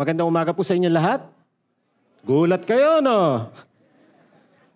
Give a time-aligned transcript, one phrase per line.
[0.00, 1.20] Magandang umaga po sa inyo lahat.
[2.24, 3.52] Gulat kayo, no?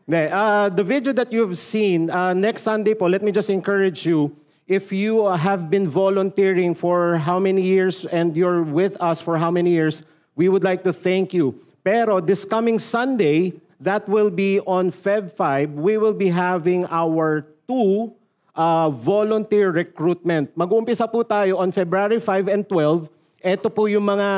[0.05, 4.05] Ne, uh, the video that you've seen, uh, next Sunday po, let me just encourage
[4.05, 4.37] you,
[4.69, 9.49] if you have been volunteering for how many years and you're with us for how
[9.49, 10.05] many years,
[10.37, 11.57] we would like to thank you.
[11.81, 17.49] Pero this coming Sunday, that will be on Feb 5, we will be having our
[17.65, 18.13] two
[18.53, 20.53] uh, volunteer recruitment.
[20.53, 23.09] Mag-uumpisa po tayo on February 5 and 12.
[23.41, 24.29] Ito po yung mga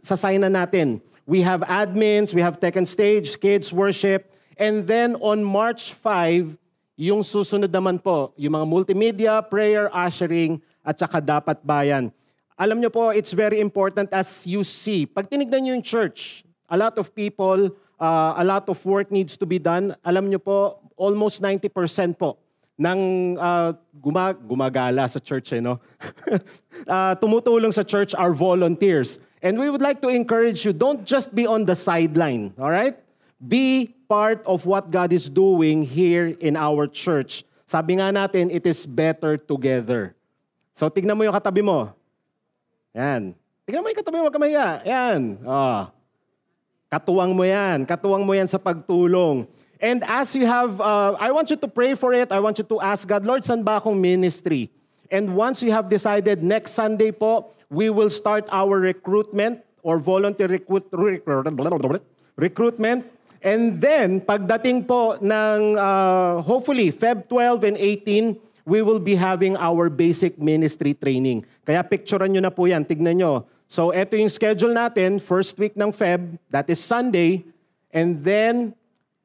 [0.00, 1.00] sasayna natin.
[1.28, 6.58] We have admins, we have tech and stage, kids worship, and then on March 5,
[6.98, 12.10] yung susunod naman po, yung mga multimedia, prayer, ushering, at saka dapat bayan.
[12.58, 15.06] Alam nyo po, it's very important as you see.
[15.06, 19.36] Pag tinignan nyo yung church, a lot of people, uh, a lot of work needs
[19.36, 19.94] to be done.
[20.04, 22.39] Alam nyo po, almost 90% po
[22.80, 23.00] ng
[23.36, 25.76] uh, guma- gumagala sa church, eh, no?
[26.88, 29.20] uh, tumutulong sa church are volunteers.
[29.44, 32.96] And we would like to encourage you, don't just be on the sideline, all right?
[33.36, 37.44] Be part of what God is doing here in our church.
[37.68, 40.16] Sabi nga natin, it is better together.
[40.72, 41.92] So tignan mo yung katabi mo.
[42.96, 43.36] Yan.
[43.68, 44.80] Tignan mo yung katabi mo, kamaya.
[44.88, 45.36] Yan.
[45.44, 45.84] Oh.
[46.90, 47.84] Katuwang mo yan.
[47.84, 49.46] Katuwang mo yan sa pagtulong.
[49.80, 52.30] And as you have, uh, I want you to pray for it.
[52.30, 54.68] I want you to ask God, Lord, saan ba akong ministry?
[55.08, 60.52] And once you have decided, next Sunday po, we will start our recruitment or volunteer
[60.52, 60.84] recruit,
[62.36, 63.08] recruitment.
[63.40, 68.36] And then, pagdating po ng uh, hopefully Feb 12 and 18,
[68.68, 71.48] we will be having our basic ministry training.
[71.64, 73.48] Kaya picturean nyo na po yan, tignan nyo.
[73.64, 77.48] So, ito yung schedule natin, first week ng Feb, that is Sunday.
[77.88, 78.76] And then,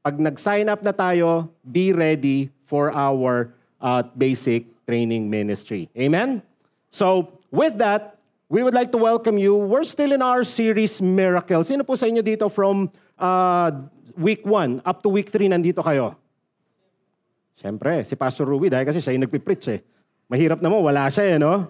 [0.06, 3.50] pag nag-sign up na tayo, be ready for our
[3.81, 5.89] uh, basic training ministry.
[5.98, 6.45] Amen?
[6.94, 9.58] So, with that, we would like to welcome you.
[9.58, 11.73] We're still in our series, Miracles.
[11.73, 13.73] Sino po sa inyo dito from uh,
[14.14, 16.14] week 1 up to week 3 nandito kayo?
[17.58, 19.82] Siyempre, si Pastor Ruby, dahil kasi siya yung nagpipreach eh.
[20.30, 21.66] Mahirap naman, wala siya eh, no?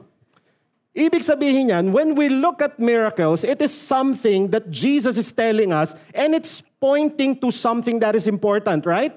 [0.96, 5.76] Ibig sabihin yan, when we look at miracles, it is something that Jesus is telling
[5.76, 9.12] us and it's pointing to something that is important, right?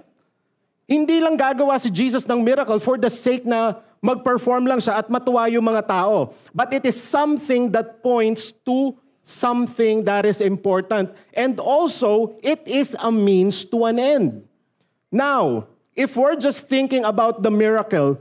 [0.91, 5.07] Hindi lang gagawa si Jesus ng miracle for the sake na mag-perform lang siya at
[5.07, 6.35] matuwa yung mga tao.
[6.51, 11.15] But it is something that points to something that is important.
[11.31, 14.49] And also, it is a means to an end.
[15.15, 18.19] Now, if we're just thinking about the miracle,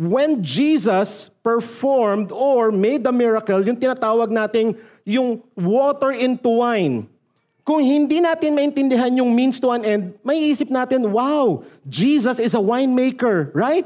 [0.00, 4.72] when Jesus performed or made the miracle, yung tinatawag nating
[5.04, 7.04] yung water into wine,
[7.68, 12.56] kung hindi natin maintindihan yung means to an end, may isip natin, wow, Jesus is
[12.56, 13.84] a winemaker, right?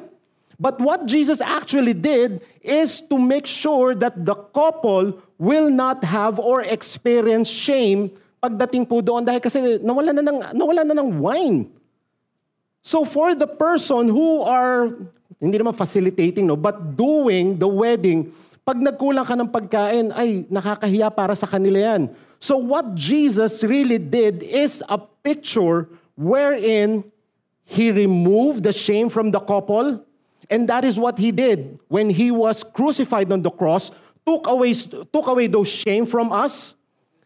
[0.54, 6.38] But what Jesus actually did is to make sure that the couple will not have
[6.38, 11.66] or experience shame pagdating po doon dahil kasi nawala na ng, nawala na ng wine.
[12.86, 14.94] So for the person who are
[15.40, 16.56] hindi naman facilitating, no?
[16.56, 18.32] But doing the wedding,
[18.64, 22.08] pag nagkulang ka ng pagkain, ay, nakakahiya para sa kanila yan.
[22.40, 27.04] So what Jesus really did is a picture wherein
[27.64, 30.04] He removed the shame from the couple,
[30.48, 33.92] and that is what He did when He was crucified on the cross,
[34.24, 34.72] took away,
[35.12, 36.74] took away those shame from us,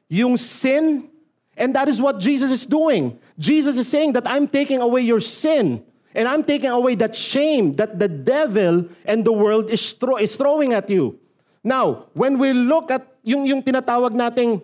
[0.06, 1.10] yung sin,
[1.58, 3.18] and that is what Jesus is doing.
[3.38, 5.82] Jesus is saying that I'm taking away your sin.
[6.14, 10.36] And I'm taking away that shame that the devil and the world is, throw, is
[10.36, 11.18] throwing at you.
[11.62, 14.62] Now, when we look at yung, yung tinatawag nating,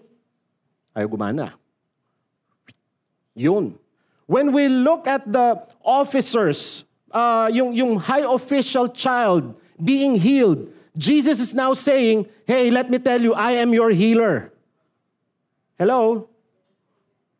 [0.96, 1.52] ayaw gumana.
[3.34, 3.76] Yun.
[4.26, 11.40] When we look at the officers, uh, yung, yung high official child being healed, Jesus
[11.40, 14.52] is now saying, hey, let me tell you, I am your healer.
[15.76, 16.28] Hello?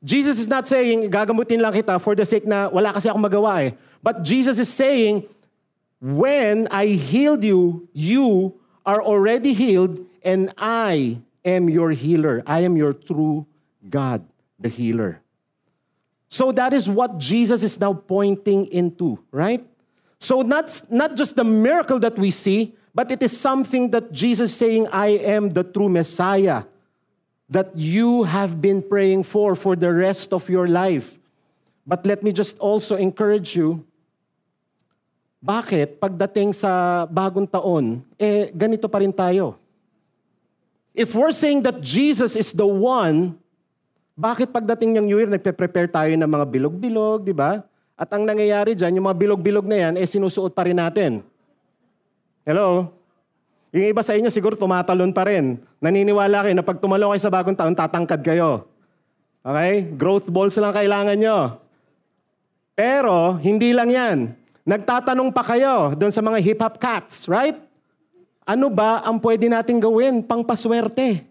[0.04, 3.64] Jesus is not saying, gagamutin lang kita for the sake na wala kasi akong magawa
[3.64, 3.72] eh.
[4.04, 5.24] But Jesus is saying,
[5.96, 12.44] when I healed you, you are already healed and I am your healer.
[12.44, 13.48] I am your true
[13.88, 14.20] God,
[14.60, 15.24] the healer.
[16.28, 19.64] So that is what Jesus is now pointing into, right?
[20.20, 24.54] So not, not just the miracle that we see, but it is something that Jesus
[24.54, 26.64] saying, I am the true Messiah
[27.48, 31.20] that you have been praying for for the rest of your life.
[31.84, 33.84] But let me just also encourage you,
[35.44, 39.60] bakit pagdating sa bagong taon, eh ganito pa rin tayo?
[40.96, 43.36] If we're saying that Jesus is the one,
[44.16, 47.60] bakit pagdating ng New Year, nagpe-prepare tayo ng mga bilog-bilog, di ba?
[47.98, 51.20] At ang nangyayari dyan, yung mga bilog-bilog na yan, eh sinusuot pa rin natin.
[52.46, 52.94] Hello?
[53.74, 55.58] Yung iba sa inyo siguro tumatalon pa rin.
[55.82, 58.70] Naniniwala kayo na pag tumalo kayo sa bagong taon, tatangkad kayo.
[59.42, 59.90] Okay?
[59.98, 61.58] Growth balls lang kailangan nyo.
[62.78, 64.18] Pero, hindi lang yan.
[64.62, 67.58] Nagtatanong pa kayo doon sa mga hip-hop cats, right?
[68.46, 71.26] Ano ba ang pwede nating gawin pang paswerte?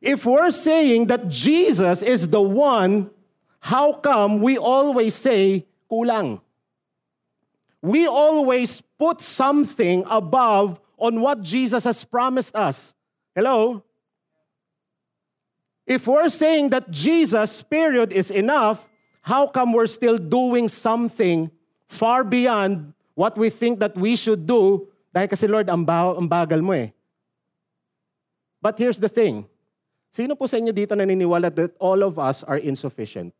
[0.00, 3.12] If we're saying that Jesus is the one,
[3.60, 6.40] how come we always say kulang?
[7.84, 12.94] We always put something above on what Jesus has promised us.
[13.34, 13.82] Hello?
[15.86, 18.88] If we're saying that Jesus, period, is enough,
[19.20, 21.50] how come we're still doing something
[21.88, 24.88] far beyond what we think that we should do?
[25.12, 26.90] Dahil kasi Lord, ang, ba- ang bagal mo eh.
[28.64, 29.44] But here's the thing.
[30.08, 33.34] Sino po sa inyo dito naniniwala that all of us are insufficient?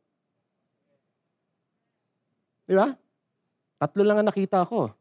[2.69, 2.93] Di ba?
[3.81, 4.93] Tatlo lang ang nakita ko.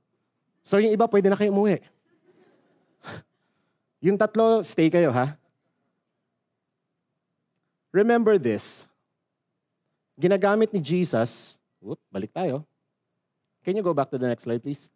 [0.63, 1.83] So yung iba, pwede na kayo umuwi.
[4.03, 5.39] Yung tatlo, stay kayo ha.
[7.95, 8.83] Remember this.
[10.19, 12.67] Ginagamit ni Jesus, whoop, balik tayo.
[13.63, 14.91] Can you go back to the next slide please?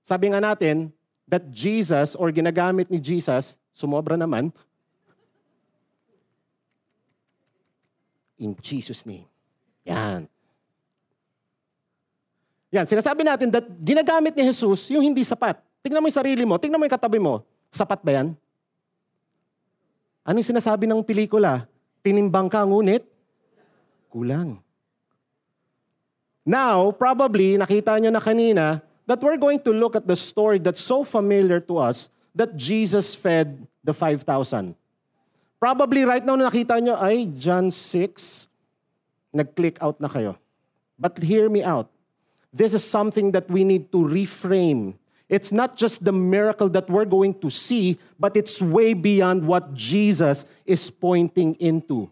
[0.00, 0.88] Sabi nga natin
[1.28, 4.48] that Jesus or ginagamit ni Jesus, sumobra naman,
[8.40, 9.28] in Jesus name.
[9.84, 10.24] Yan.
[12.72, 15.65] Yan, sinasabi natin that ginagamit ni Jesus yung hindi sapat.
[15.86, 17.46] Tingnan mo yung sarili mo, tingnan mo yung katabi mo.
[17.70, 18.34] Sapat ba yan?
[20.26, 21.70] Ano yung sinasabi ng pelikula?
[22.02, 23.06] Tinimbang ka, ngunit
[24.10, 24.58] kulang.
[26.42, 30.82] Now, probably, nakita nyo na kanina that we're going to look at the story that's
[30.82, 34.74] so familiar to us that Jesus fed the 5,000.
[35.62, 38.50] Probably right now nakita nyo, ay, John 6,
[39.30, 40.34] nag-click out na kayo.
[40.98, 41.86] But hear me out.
[42.50, 47.06] This is something that we need to reframe it's not just the miracle that we're
[47.06, 52.10] going to see, but it's way beyond what Jesus is pointing into.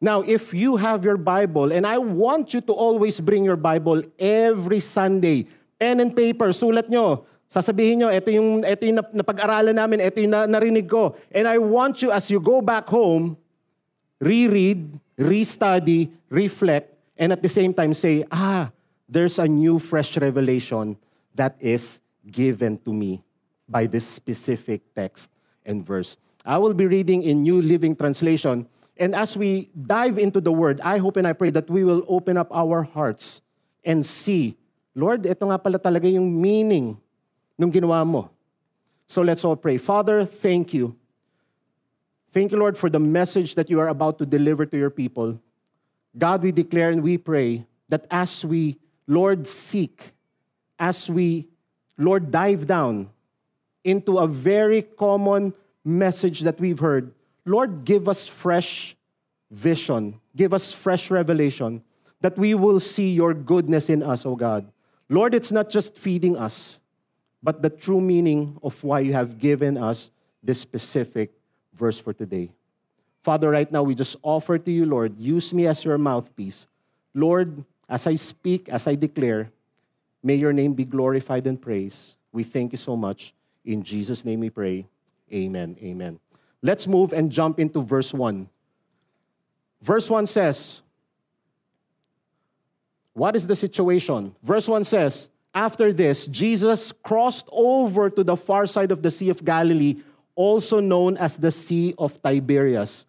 [0.00, 4.02] Now, if you have your Bible, and I want you to always bring your Bible
[4.18, 5.46] every Sunday,
[5.78, 7.26] pen and paper, sulat nyo.
[7.50, 11.18] Sasabihin nyo, ito yung, ito yung napag-aralan namin, ito yung na, narinig ko.
[11.34, 13.34] And I want you, as you go back home,
[14.20, 18.70] reread, restudy, reflect, and at the same time say, ah,
[19.08, 20.94] there's a new fresh revelation
[21.34, 21.98] that is
[22.30, 23.22] given to me
[23.68, 25.30] by this specific text
[25.64, 26.16] and verse.
[26.44, 28.66] I will be reading in New Living Translation.
[28.96, 32.04] And as we dive into the word, I hope and I pray that we will
[32.08, 33.42] open up our hearts
[33.84, 34.56] and see,
[34.94, 36.96] Lord, ito nga pala talaga yung meaning
[37.60, 38.30] ng ginawa mo.
[39.06, 39.78] So let's all pray.
[39.78, 40.96] Father, thank you.
[42.30, 45.40] Thank you, Lord, for the message that you are about to deliver to your people.
[46.16, 48.76] God, we declare and we pray that as we,
[49.06, 50.12] Lord, seek,
[50.78, 51.48] as we
[51.98, 53.10] Lord, dive down
[53.84, 55.52] into a very common
[55.84, 57.12] message that we've heard.
[57.44, 58.96] Lord, give us fresh
[59.50, 61.82] vision, give us fresh revelation
[62.20, 64.70] that we will see your goodness in us, O God.
[65.08, 66.80] Lord, it's not just feeding us,
[67.42, 70.10] but the true meaning of why you have given us
[70.42, 71.32] this specific
[71.72, 72.50] verse for today.
[73.22, 76.66] Father, right now we just offer to you, Lord, use me as your mouthpiece.
[77.14, 79.50] Lord, as I speak, as I declare,
[80.22, 82.16] May your name be glorified and praised.
[82.32, 83.34] We thank you so much.
[83.64, 84.86] In Jesus' name we pray.
[85.32, 85.76] Amen.
[85.82, 86.18] Amen.
[86.62, 88.48] Let's move and jump into verse 1.
[89.82, 90.82] Verse 1 says,
[93.12, 94.34] What is the situation?
[94.42, 99.30] Verse 1 says, After this, Jesus crossed over to the far side of the Sea
[99.30, 100.02] of Galilee,
[100.34, 103.04] also known as the Sea of Tiberias.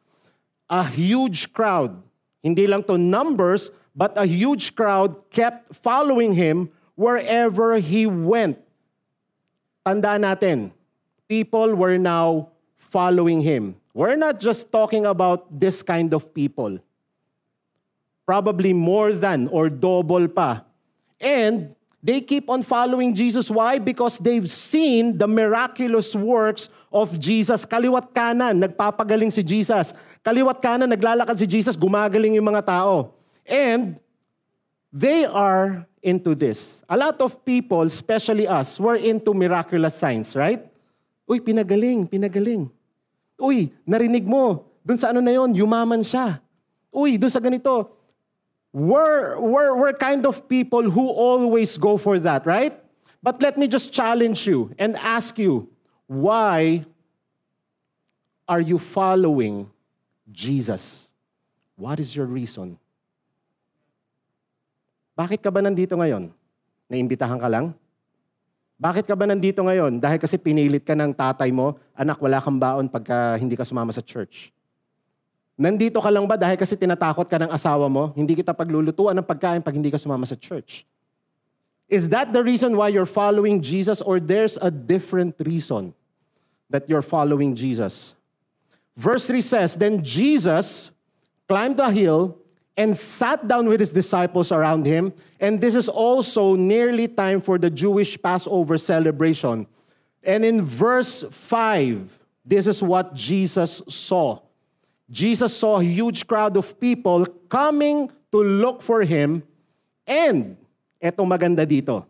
[0.70, 2.02] A huge crowd,
[2.44, 6.70] hindi lang to numbers, but a huge crowd kept following him
[7.00, 8.60] wherever he went.
[9.88, 10.76] Tandaan natin,
[11.32, 13.80] people were now following him.
[13.96, 16.84] We're not just talking about this kind of people.
[18.28, 20.68] Probably more than or double pa.
[21.18, 23.50] And they keep on following Jesus.
[23.50, 23.80] Why?
[23.80, 27.66] Because they've seen the miraculous works of Jesus.
[27.66, 29.96] Kaliwat kanan, nagpapagaling si Jesus.
[30.22, 33.16] Kaliwat kanan, naglalakad si Jesus, gumagaling yung mga tao.
[33.48, 33.98] And
[34.94, 36.84] they are into this.
[36.90, 40.66] A lot of people, especially us, were into miraculous signs, right?
[41.30, 42.70] Uy, pinagaling, pinagaling.
[43.40, 46.42] Uy, narinig mo, dun sa ano na yon, yumaman siya.
[46.92, 47.92] Uy, dun sa ganito.
[48.72, 52.78] We're, we're, we're kind of people who always go for that, right?
[53.22, 55.70] But let me just challenge you and ask you,
[56.08, 56.86] why
[58.48, 59.70] are you following
[60.32, 61.10] Jesus?
[61.76, 62.78] What is your reason?
[65.20, 66.32] Bakit ka ba nandito ngayon?
[66.88, 67.76] Naimbitahan ka lang?
[68.80, 70.00] Bakit ka ba nandito ngayon?
[70.00, 73.92] Dahil kasi pinilit ka ng tatay mo, anak, wala kang baon pagka hindi ka sumama
[73.92, 74.56] sa church.
[75.60, 78.16] Nandito ka lang ba dahil kasi tinatakot ka ng asawa mo?
[78.16, 80.88] Hindi kita paglulutuan ng pagkain pag hindi ka sumama sa church.
[81.92, 85.92] Is that the reason why you're following Jesus or there's a different reason
[86.72, 88.16] that you're following Jesus?
[88.96, 90.96] Verse 3 says, Then Jesus
[91.44, 92.39] climbed the hill
[92.80, 95.12] and sat down with his disciples around him.
[95.36, 99.68] And this is also nearly time for the Jewish Passover celebration.
[100.24, 102.08] And in verse 5,
[102.48, 104.40] this is what Jesus saw.
[105.12, 109.44] Jesus saw a huge crowd of people coming to look for him.
[110.08, 110.56] And,
[111.04, 112.08] eto maganda dito.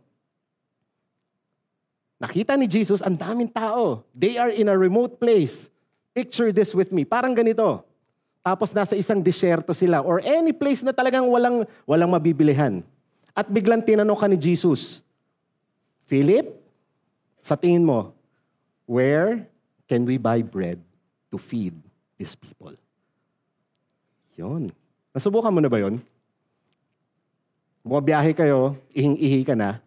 [2.21, 4.05] Nakita ni Jesus, ang daming tao.
[4.13, 5.73] They are in a remote place.
[6.13, 7.09] Picture this with me.
[7.09, 7.88] Parang ganito.
[8.39, 12.81] Tapos nasa isang disyerto sila or any place na talagang walang, walang mabibilihan.
[13.35, 15.03] At biglang tinanong ka ni Jesus,
[16.09, 16.49] Philip,
[17.43, 18.15] sa tingin mo,
[18.89, 19.45] where
[19.85, 20.81] can we buy bread
[21.29, 21.77] to feed
[22.17, 22.73] these people?
[24.33, 24.73] Yon.
[25.13, 26.01] Nasubukan mo na ba yon?
[27.85, 29.79] Bumabiyahe kayo, ihing-ihi ka na,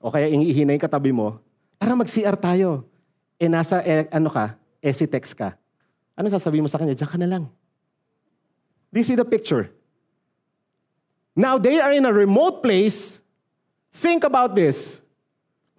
[0.00, 1.36] o kaya ihing-ihi na yung katabi mo,
[1.76, 2.88] tara mag-CR tayo.
[3.36, 5.59] E nasa, eh, ano ka, esitex ka.
[6.16, 6.94] Ano sasabihin mo sa kanya?
[6.94, 7.44] Diyan ka na lang.
[8.92, 9.70] Do you see the picture?
[11.36, 13.22] Now they are in a remote place.
[13.92, 15.00] Think about this.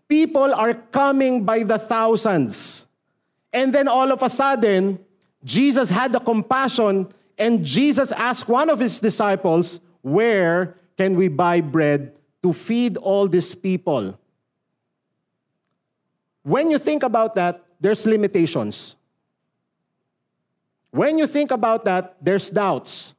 [0.07, 2.85] People are coming by the thousands.
[3.53, 4.99] And then all of a sudden,
[5.43, 7.07] Jesus had the compassion
[7.37, 13.27] and Jesus asked one of his disciples, Where can we buy bread to feed all
[13.27, 14.17] these people?
[16.43, 18.95] When you think about that, there's limitations.
[20.91, 23.15] When you think about that, there's doubts.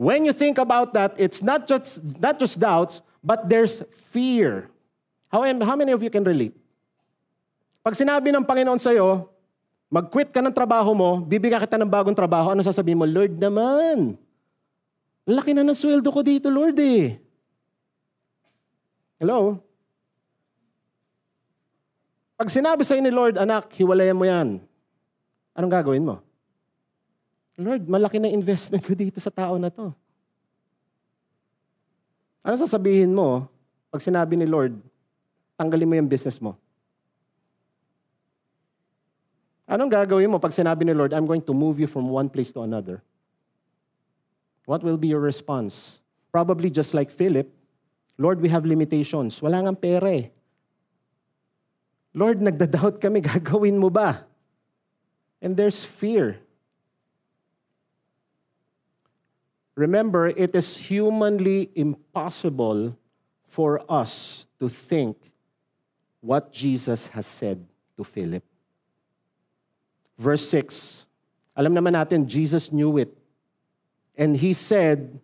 [0.00, 4.72] When you think about that, it's not just, not just doubts, but there's fear.
[5.28, 6.56] How, how many of you can relate?
[7.84, 9.28] Pag sinabi ng Panginoon sa'yo,
[9.92, 13.04] mag-quit ka ng trabaho mo, bibigyan kita ng bagong trabaho, ano sasabihin mo?
[13.04, 14.16] Lord naman,
[15.28, 17.20] laki na ng sweldo ko dito, Lord eh.
[19.20, 19.60] Hello?
[22.40, 24.64] Pag sinabi sa'yo ni Lord, anak, hiwalayan mo yan.
[25.54, 26.22] Anong gagawin mo?
[27.60, 29.92] Lord, malaki na investment ko dito sa tao na to.
[32.40, 33.44] Ano sasabihin mo
[33.92, 34.80] pag sinabi ni Lord,
[35.60, 36.56] tanggalin mo yung business mo?
[39.68, 42.50] Anong gagawin mo pag sinabi ni Lord, I'm going to move you from one place
[42.56, 43.04] to another?
[44.64, 46.00] What will be your response?
[46.32, 47.50] Probably just like Philip,
[48.16, 49.40] Lord, we have limitations.
[49.40, 50.32] Wala nga pera eh.
[52.16, 54.29] Lord, nagda-doubt kami, gagawin mo ba?
[55.40, 56.38] And there's fear.
[59.74, 62.96] Remember, it is humanly impossible
[63.44, 65.16] for us to think
[66.20, 67.64] what Jesus has said
[67.96, 68.44] to Philip.
[70.18, 71.06] Verse 6.
[71.56, 73.16] Alam naman natin, Jesus knew it.
[74.16, 75.18] And he said,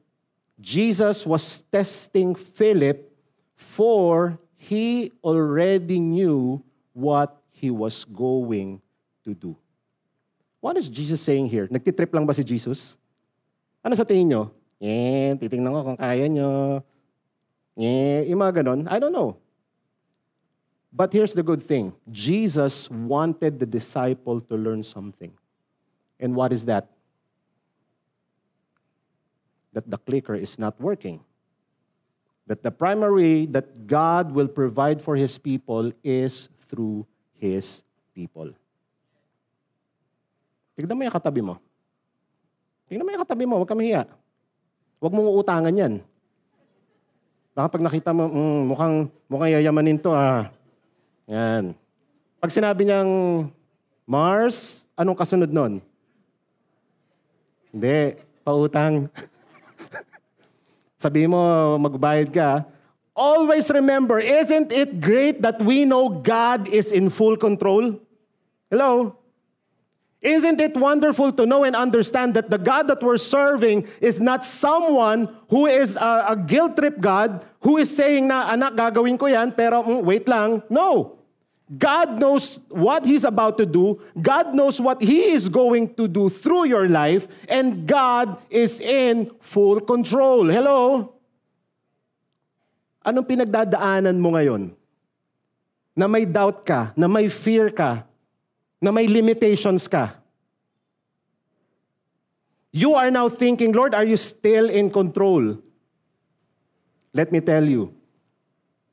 [0.58, 3.12] Jesus was testing Philip
[3.56, 8.80] for he already knew what he was going
[9.24, 9.56] to do.
[10.66, 11.70] What is Jesus saying here?
[11.70, 12.98] Nagtitrip lang ba si Jesus?
[13.86, 14.42] Ano sa tingin nyo?
[14.82, 16.82] Eh, titingnan ko kung kaya nyo.
[17.78, 18.82] Eh, yung mga ganon.
[18.90, 19.38] I don't know.
[20.90, 21.94] But here's the good thing.
[22.10, 25.30] Jesus wanted the disciple to learn something.
[26.18, 26.90] And what is that?
[29.70, 31.22] That the clicker is not working.
[32.50, 37.06] That the primary that God will provide for His people is through
[37.38, 37.86] His
[38.18, 38.50] people.
[40.76, 41.56] Tignan mo yung katabi mo.
[42.86, 44.04] Tignan mo yung katabi mo, huwag ka mahiya.
[45.00, 45.94] Huwag mong uutangan yan.
[47.56, 48.96] Baka pag nakita mo, mm, mukhang,
[49.32, 50.52] mukhang yayamanin to ah.
[51.24, 51.72] Yan.
[52.36, 53.10] Pag sinabi niyang
[54.04, 55.80] Mars, anong kasunod nun?
[57.72, 59.08] Hindi, pautang.
[61.02, 61.40] Sabi mo,
[61.80, 62.68] magbayad ka.
[63.16, 67.96] Always remember, isn't it great that we know God is in full control?
[68.68, 69.16] Hello?
[70.22, 74.44] Isn't it wonderful to know and understand that the God that we're serving is not
[74.44, 79.26] someone who is a, a guilt trip God who is saying na, anak, gagawin ko
[79.26, 80.62] yan, pero mm, wait lang.
[80.70, 81.20] No.
[81.66, 83.98] God knows what He's about to do.
[84.14, 87.26] God knows what He is going to do through your life.
[87.50, 90.46] And God is in full control.
[90.46, 91.12] Hello?
[93.02, 94.70] Anong pinagdadaanan mo ngayon?
[95.98, 98.05] Na may doubt ka, na may fear ka,
[98.86, 100.14] na may limitations ka.
[102.70, 105.58] You are now thinking, Lord, are you still in control?
[107.12, 107.90] Let me tell you,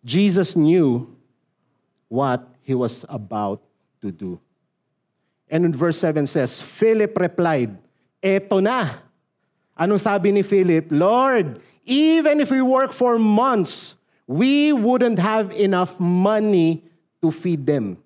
[0.04, 1.14] Jesus knew
[2.10, 3.62] what he was about
[4.02, 4.40] to do.
[5.50, 7.78] And in verse 7 says, Philip replied,
[8.24, 8.90] Eto na.
[9.78, 10.88] Anong sabi ni Philip?
[10.90, 16.84] Lord, even if we work for months, we wouldn't have enough money
[17.22, 18.03] to feed them.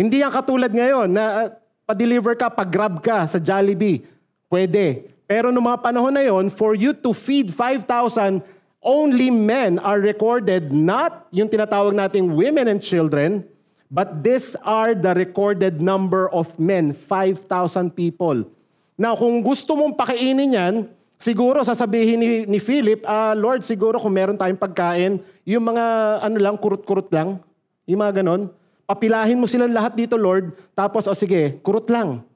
[0.00, 1.46] Hindi yan katulad ngayon na uh,
[1.84, 4.00] pa-deliver ka, pag-grab ka sa Jollibee.
[4.48, 5.12] Pwede.
[5.28, 8.40] Pero noong mga panahon na yon, for you to feed 5,000,
[8.80, 13.44] only men are recorded, not yung tinatawag nating women and children,
[13.92, 17.44] but these are the recorded number of men, 5,000
[17.92, 18.48] people.
[18.96, 20.76] Now, kung gusto mong pakainin yan,
[21.20, 25.84] Siguro sasabihin ni, ni Philip, uh, Lord, siguro kung meron tayong pagkain, yung mga
[26.24, 27.36] ano lang, kurut-kurut lang,
[27.84, 28.48] yung mga ganon,
[28.90, 32.26] papilahin mo silang lahat dito, Lord, tapos, o oh, sige, kurut lang.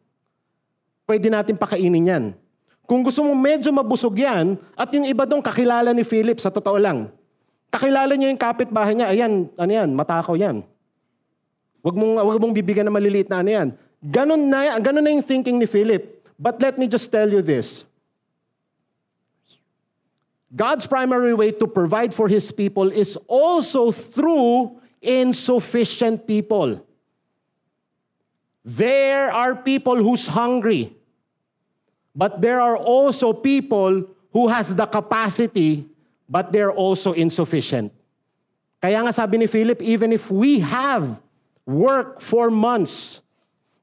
[1.03, 2.25] Pwede natin pakainin yan.
[2.87, 6.79] Kung gusto mo medyo mabusog yan, at yung iba doon kakilala ni Philip, sa totoo
[6.79, 7.11] lang,
[7.75, 10.63] kakilala niya yung kapitbahay niya, ayan, ano yan, matakaw yan.
[11.83, 13.69] Wag mong, wag mong bibigyan ng maliliit na ano yan.
[13.99, 16.23] Ganon na, ganon na yung thinking ni Philip.
[16.39, 17.83] But let me just tell you this.
[20.55, 26.81] God's primary way to provide for his people is also through insufficient people.
[28.65, 30.97] There are people who's hungry,
[32.17, 35.85] but there are also people who has the capacity,
[36.25, 37.93] but they're also insufficient.
[38.81, 41.21] Kaya nga sabi ni Philip, even if we have
[41.69, 43.21] work for months,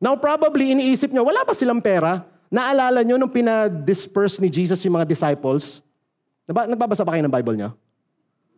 [0.02, 2.26] now probably iniisip nyo, wala pa silang pera.
[2.52, 5.86] Naalala nyo nung pinadisperse ni Jesus yung mga disciples?
[6.50, 7.70] Nagbabasa ba kayo ng Bible nyo?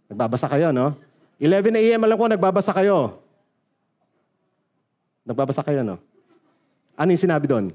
[0.10, 0.98] Nagbabasa kayo, no?
[1.42, 2.02] 11 a.m.
[2.04, 3.22] alam ko, nagbabasa kayo.
[5.24, 5.98] Nagbabasa kayo, no?
[6.94, 7.74] Ano yung sinabi doon?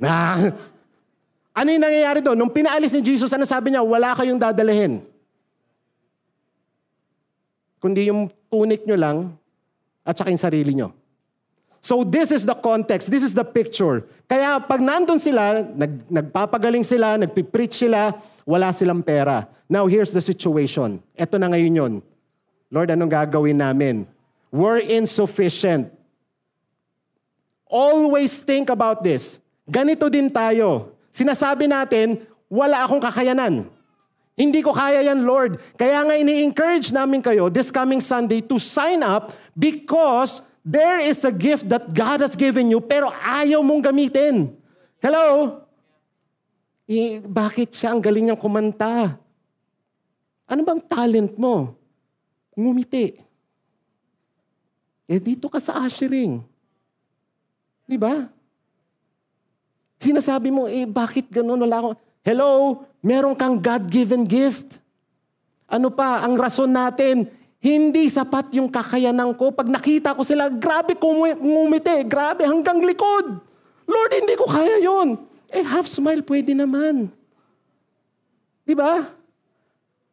[1.58, 2.38] ano yung nangyayari doon?
[2.38, 3.82] Nung pinaalis ni Jesus, ano sabi niya?
[3.82, 5.02] Wala kayong dadalhin.
[7.78, 9.16] Kundi yung tunic nyo lang
[10.02, 10.90] at saka yung sarili nyo.
[11.78, 14.02] So this is the context, this is the picture.
[14.26, 19.46] Kaya pag nandun sila, nag, nagpapagaling sila, nagpipreach sila, wala silang pera.
[19.70, 20.98] Now here's the situation.
[21.14, 21.92] Ito na ngayon yun.
[22.68, 24.04] Lord, anong gagawin namin?
[24.52, 25.92] We're insufficient.
[27.68, 29.40] Always think about this.
[29.68, 30.96] Ganito din tayo.
[31.12, 33.68] Sinasabi natin, wala akong kakayanan.
[34.38, 35.60] Hindi ko kaya yan, Lord.
[35.76, 41.32] Kaya nga ini-encourage namin kayo this coming Sunday to sign up because There is a
[41.32, 44.52] gift that God has given you pero ayaw mong gamitin.
[45.00, 45.56] Hello?
[46.84, 49.16] Eh, bakit siya ang galing niyang kumanta?
[50.44, 51.72] Ano bang talent mo?
[52.58, 53.14] Ngumiti.
[55.06, 56.42] Eh dito ka sa ushering.
[57.86, 58.26] Di ba?
[60.02, 61.62] Sinasabi mo, eh bakit ganun?
[61.62, 61.96] Wala akong...
[62.26, 62.82] Hello?
[62.98, 64.82] Meron kang God-given gift.
[65.70, 66.20] Ano pa?
[66.26, 69.54] Ang rason natin, hindi sapat yung kakayanan ko.
[69.54, 70.98] Pag nakita ko sila, grabe
[71.38, 73.38] ngumiti, grabe hanggang likod.
[73.88, 75.16] Lord, hindi ko kaya yon.
[75.48, 77.08] Eh, half smile pwede naman.
[78.68, 79.08] Di ba?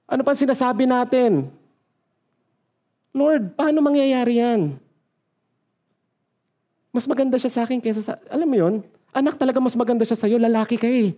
[0.08, 1.52] Ano pa sinasabi natin?
[3.16, 4.76] Lord, paano mangyayari yan?
[6.92, 8.20] Mas maganda siya sa akin kaysa sa...
[8.28, 8.76] Alam mo yon?
[9.16, 11.16] Anak talaga mas maganda siya sa'yo, lalaki ka eh.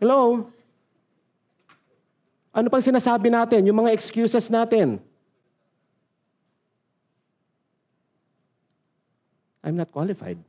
[0.00, 0.48] Hello?
[2.48, 3.60] Ano pang sinasabi natin?
[3.68, 5.04] Yung mga excuses natin.
[9.60, 10.40] I'm not qualified.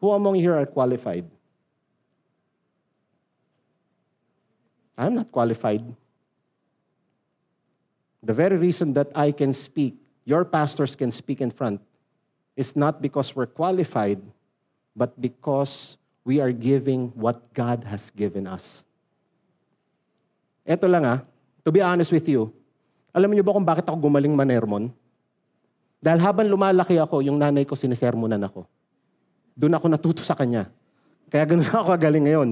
[0.00, 1.28] Who among you are qualified?
[4.96, 5.84] I'm not qualified.
[8.20, 9.96] The very reason that I can speak,
[10.28, 11.80] your pastors can speak in front,
[12.56, 14.20] is not because we're qualified,
[14.92, 18.84] but because we are giving what God has given us.
[20.68, 21.24] Eto lang ah,
[21.64, 22.52] to be honest with you,
[23.10, 24.92] alam niyo ba kung bakit ako gumaling manermon?
[26.00, 28.64] Dahil habang lumalaki ako, yung nanay ko sinisermonan ako.
[29.52, 30.68] Doon ako natuto sa kanya.
[31.28, 32.48] Kaya ganun ako galing ngayon.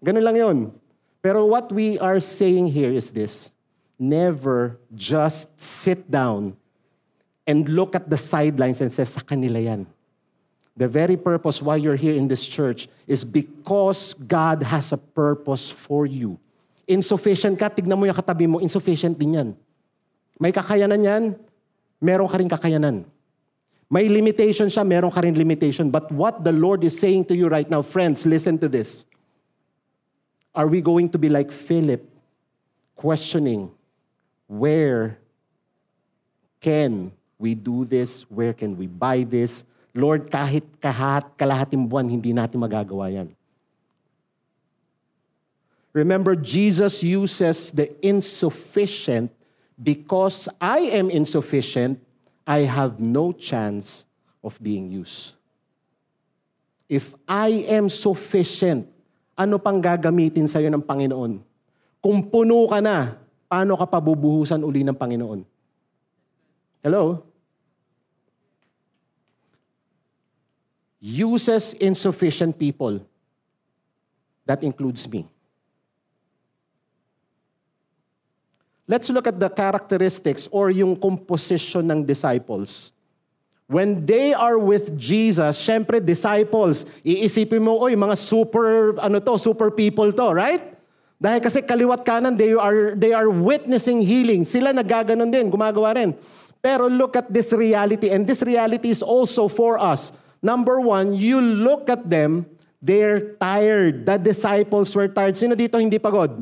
[0.00, 0.58] Ganun lang yon.
[1.20, 3.52] Pero what we are saying here is this.
[4.00, 6.56] Never just sit down
[7.44, 9.84] and look at the sidelines and say, sa kanila yan.
[10.72, 15.68] The very purpose why you're here in this church is because God has a purpose
[15.68, 16.40] for you
[16.90, 19.48] insufficient ka, tignan mo yung katabi mo, insufficient din yan.
[20.42, 21.24] May kakayanan yan,
[22.02, 23.06] meron ka rin kakayanan.
[23.86, 25.94] May limitation siya, meron ka rin limitation.
[25.94, 29.06] But what the Lord is saying to you right now, friends, listen to this.
[30.50, 32.02] Are we going to be like Philip,
[32.98, 33.70] questioning,
[34.50, 35.14] where
[36.58, 38.26] can we do this?
[38.26, 39.62] Where can we buy this?
[39.94, 43.30] Lord, kahit kahat, kalahating buwan, hindi natin magagawa yan.
[45.94, 49.30] Remember, Jesus uses the insufficient
[49.78, 52.02] because I am insufficient,
[52.46, 54.06] I have no chance
[54.42, 55.34] of being used.
[56.90, 58.90] If I am sufficient,
[59.38, 61.38] ano pang gagamitin sa'yo ng Panginoon?
[62.02, 63.18] Kung puno ka na,
[63.50, 65.42] paano ka pabubuhusan uli ng Panginoon?
[66.86, 67.26] Hello?
[71.02, 73.02] Uses insufficient people.
[74.46, 75.26] That includes me.
[78.86, 82.90] Let's look at the characteristics or yung composition ng disciples.
[83.70, 89.70] When they are with Jesus, syempre disciples, iisipin mo, oy, mga super, ano to, super
[89.70, 90.74] people to, right?
[91.20, 94.48] Dahil kasi kaliwat kanan, they are, they are witnessing healing.
[94.48, 96.16] Sila nagaganon din, gumagawa rin.
[96.64, 100.16] Pero look at this reality, and this reality is also for us.
[100.40, 102.48] Number one, you look at them,
[102.80, 104.08] they're tired.
[104.08, 105.36] The disciples were tired.
[105.36, 106.40] Sino dito hindi pagod?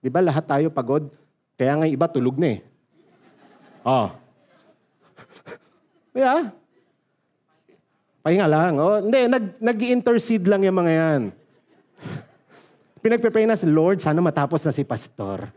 [0.00, 1.12] Di ba lahat tayo pagod?
[1.60, 2.60] Kaya nga iba tulog na eh.
[3.84, 4.08] Oh.
[6.16, 6.56] yeah.
[8.24, 8.80] Pahinga lang.
[8.80, 9.04] Oh.
[9.04, 11.22] Hindi, nag, nag-intercede lang yung mga yan.
[13.04, 15.52] Pinagpe-pray na si Lord, sana matapos na si Pastor.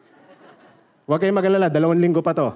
[1.08, 2.52] Huwag kayong magalala, dalawang linggo pa to.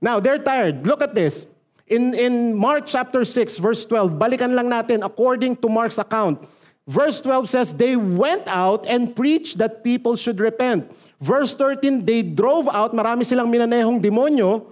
[0.00, 0.88] Now, they're tired.
[0.88, 1.44] Look at this.
[1.84, 6.40] In, in Mark chapter 6, verse 12, balikan lang natin according to Mark's account.
[6.88, 10.88] Verse 12 says, They went out and preached that people should repent.
[11.20, 14.64] Verse 13, they drove out, marami silang minanehong demonyo,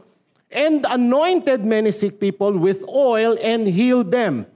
[0.51, 4.47] and anointed many sick people with oil and healed them.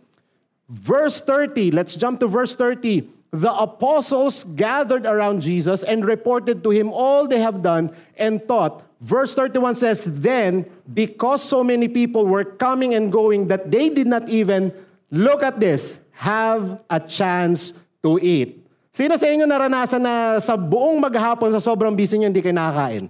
[0.68, 3.08] Verse 30, let's jump to verse 30.
[3.32, 8.84] The apostles gathered around Jesus and reported to him all they have done and taught.
[9.00, 14.06] Verse 31 says, Then, because so many people were coming and going that they did
[14.06, 14.72] not even,
[15.10, 18.62] look at this, have a chance to eat.
[18.92, 23.08] Sino sa inyo naranasan na sa buong maghapon sa sobrang busy nyo, hindi kayo nakakain?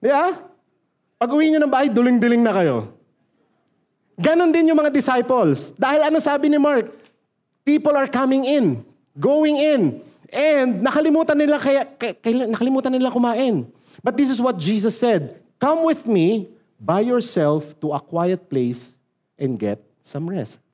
[0.00, 0.49] Di ba?
[1.20, 2.96] Pag uwi nyo ng bahay, duling-duling na kayo.
[4.16, 5.76] Ganon din yung mga disciples.
[5.76, 6.88] Dahil ano sabi ni Mark?
[7.60, 8.80] People are coming in,
[9.12, 10.00] going in,
[10.32, 13.68] and nakalimutan nila kaya, kaya nakalimutan nila kumain.
[14.00, 16.48] But this is what Jesus said, Come with me
[16.80, 18.96] by yourself to a quiet place
[19.36, 20.64] and get some rest.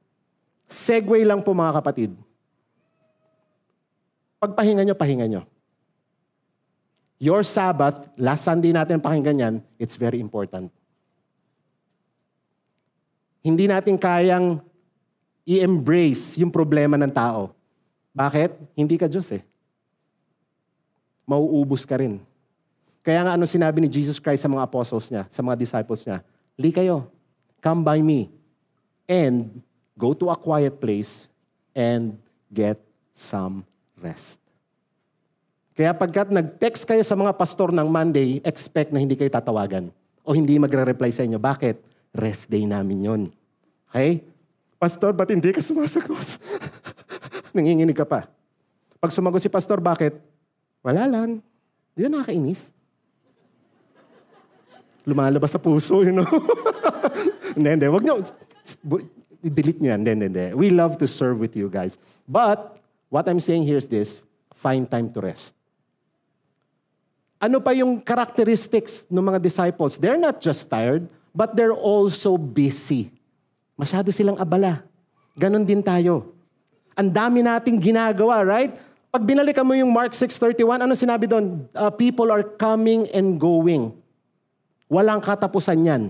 [0.71, 2.15] Segway lang po mga kapatid.
[4.39, 5.43] Pagpahinga nyo, pahinga nyo.
[7.17, 10.69] Your Sabbath, last Sunday natin pakinggan yan, it's very important.
[13.41, 14.61] Hindi natin kayang
[15.47, 17.55] i-embrace yung problema ng tao.
[18.13, 18.53] Bakit?
[18.77, 19.41] Hindi ka Diyos eh.
[21.25, 22.21] Mauubos ka rin.
[23.01, 26.21] Kaya nga ano sinabi ni Jesus Christ sa mga apostles niya, sa mga disciples niya,
[26.59, 27.07] Li kayo,
[27.63, 28.33] come by me,
[29.07, 29.63] and
[29.97, 31.29] Go to a quiet place
[31.75, 32.21] and
[32.53, 32.77] get
[33.13, 33.65] some
[33.97, 34.39] rest.
[35.77, 39.93] Kaya pagkat nag-text kayo sa mga pastor ng Monday, expect na hindi kayo tatawagan
[40.25, 41.37] o hindi magre-reply sa inyo.
[41.37, 41.77] Bakit?
[42.17, 43.23] Rest day namin yon.
[43.93, 44.25] Okay?
[44.81, 46.41] Pastor, ba't hindi ka sumasagot?
[47.57, 48.25] Nanginginig ka pa.
[48.97, 50.17] Pag sumagot si pastor, bakit?
[50.81, 51.45] Wala lang.
[51.93, 52.73] Di ba nakakainis?
[55.05, 56.27] Lumalabas sa puso, you know?
[57.57, 57.87] hindi, hindi.
[57.87, 58.25] Wag niyo
[59.43, 60.01] delete nyo yan.
[60.03, 60.47] Hindi, hindi, hindi.
[60.57, 61.99] We love to serve with you guys.
[62.29, 65.56] But, what I'm saying here is this, find time to rest.
[67.37, 70.01] Ano pa yung characteristics ng mga disciples?
[70.01, 71.05] They're not just tired,
[71.37, 73.13] but they're also busy.
[73.77, 74.81] Masyado silang abala.
[75.37, 76.33] Ganon din tayo.
[76.97, 78.73] Ang dami nating ginagawa, right?
[79.13, 81.69] Pag binalikan mo yung Mark 6.31, ano sinabi doon?
[81.77, 83.93] Uh, people are coming and going.
[84.89, 86.03] Walang katapusan yan.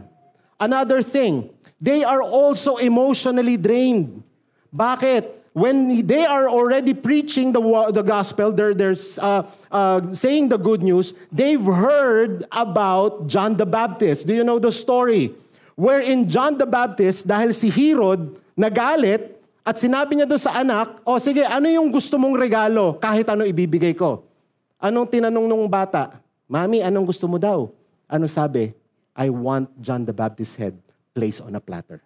[0.62, 1.51] Another thing,
[1.83, 4.23] they are also emotionally drained.
[4.71, 5.27] Bakit?
[5.57, 10.85] When they are already preaching the, the gospel, they're, they're uh, uh, saying the good
[10.85, 14.29] news, they've heard about John the Baptist.
[14.29, 15.33] Do you know the story?
[15.73, 19.33] Wherein John the Baptist, dahil si Herod nagalit,
[19.64, 23.01] at sinabi niya doon sa anak, o oh, sige, ano yung gusto mong regalo?
[23.01, 24.29] Kahit ano ibibigay ko.
[24.77, 26.21] Anong tinanong nung bata?
[26.53, 27.73] Mami, anong gusto mo daw?
[28.05, 28.77] Ano sabi?
[29.16, 30.77] I want John the Baptist's head
[31.16, 32.05] placed on a platter.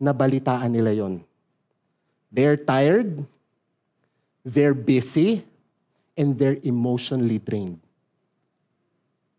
[0.00, 1.27] Nabalitaan nila yon.
[2.28, 3.24] They're tired,
[4.44, 5.44] they're busy,
[6.16, 7.80] and they're emotionally drained.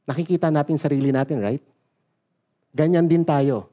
[0.09, 1.61] Nakikita natin sarili natin, right?
[2.73, 3.69] Ganyan din tayo.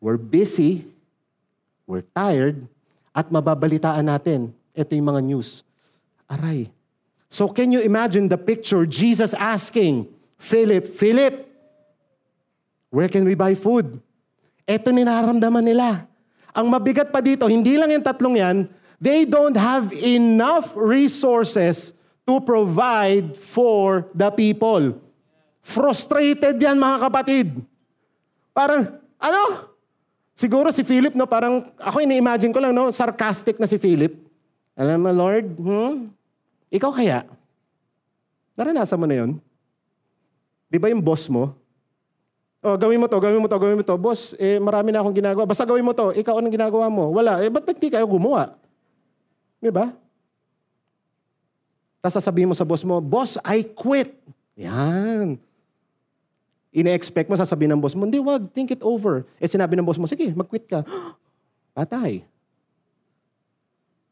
[0.00, 0.88] We're busy,
[1.84, 2.64] we're tired,
[3.12, 4.52] at mababalitaan natin.
[4.72, 5.64] Ito yung mga news.
[6.28, 6.72] Aray.
[7.28, 11.46] So can you imagine the picture, Jesus asking, Philip, Philip,
[12.96, 14.00] Where can we buy food?
[14.64, 16.08] Ito ninaramdaman nila.
[16.56, 18.58] Ang mabigat pa dito, hindi lang yung tatlong yan,
[18.96, 21.92] They don't have enough resources
[22.24, 24.96] to provide for the people.
[25.60, 27.48] Frustrated yan mga kapatid.
[28.56, 28.88] Parang,
[29.20, 29.42] ano?
[30.32, 34.16] Siguro si Philip, no, parang, ako ini-imagine ko lang, no, sarcastic na si Philip.
[34.76, 35.92] Alam mo, Lord, hmm?
[36.72, 37.24] Ikaw kaya?
[38.56, 39.30] Naranasan mo na yun?
[40.72, 41.52] Di ba yung boss mo?
[42.64, 43.96] Oh, gawin mo to, gawin mo to, gawin mo to.
[44.00, 45.44] Boss, eh, marami na akong ginagawa.
[45.44, 46.10] Basta gawin mo to.
[46.16, 47.12] Ikaw, anong ginagawa mo?
[47.12, 47.44] Wala.
[47.44, 48.56] Eh, ba't ba't di kayo gumawa?
[49.60, 49.92] Di ba?
[52.00, 54.14] Tapos sasabihin mo sa boss mo, Boss, I quit.
[54.56, 55.36] Yan.
[56.76, 59.24] Ine-expect mo, sasabihin ng boss mo, hindi, wag, think it over.
[59.40, 60.84] Eh, sinabi ng boss mo, sige, mag-quit ka.
[61.76, 62.24] Patay.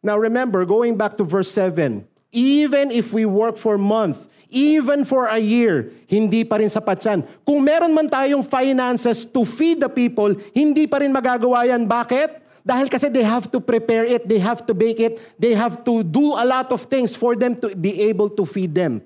[0.04, 2.04] Now remember, going back to verse 7,
[2.35, 6.99] even if we work for a month, even for a year, hindi pa rin sapat
[7.07, 7.23] yan.
[7.47, 11.87] Kung meron man tayong finances to feed the people, hindi pa rin magagawa yan.
[11.87, 12.42] Bakit?
[12.66, 16.03] Dahil kasi they have to prepare it, they have to bake it, they have to
[16.03, 19.05] do a lot of things for them to be able to feed them.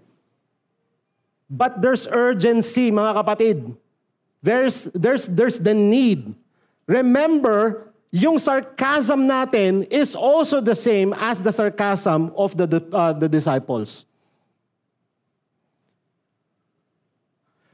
[1.50, 3.58] But there's urgency, mga kapatid.
[4.40, 6.36] There's, there's, there's the need.
[6.86, 13.28] Remember, yung sarcasm natin is also the same as the sarcasm of the, uh, the
[13.28, 14.06] disciples.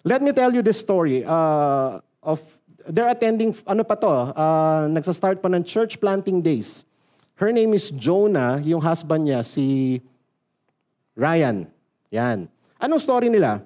[0.03, 2.41] Let me tell you this story uh, of
[2.87, 6.85] they're attending ano pa to, uh, nagsa-start pa ng church planting days.
[7.41, 9.99] Her name is Jonah, yung husband niya si
[11.17, 11.67] Ryan.
[12.13, 12.47] Yan.
[12.79, 13.65] Anong story nila?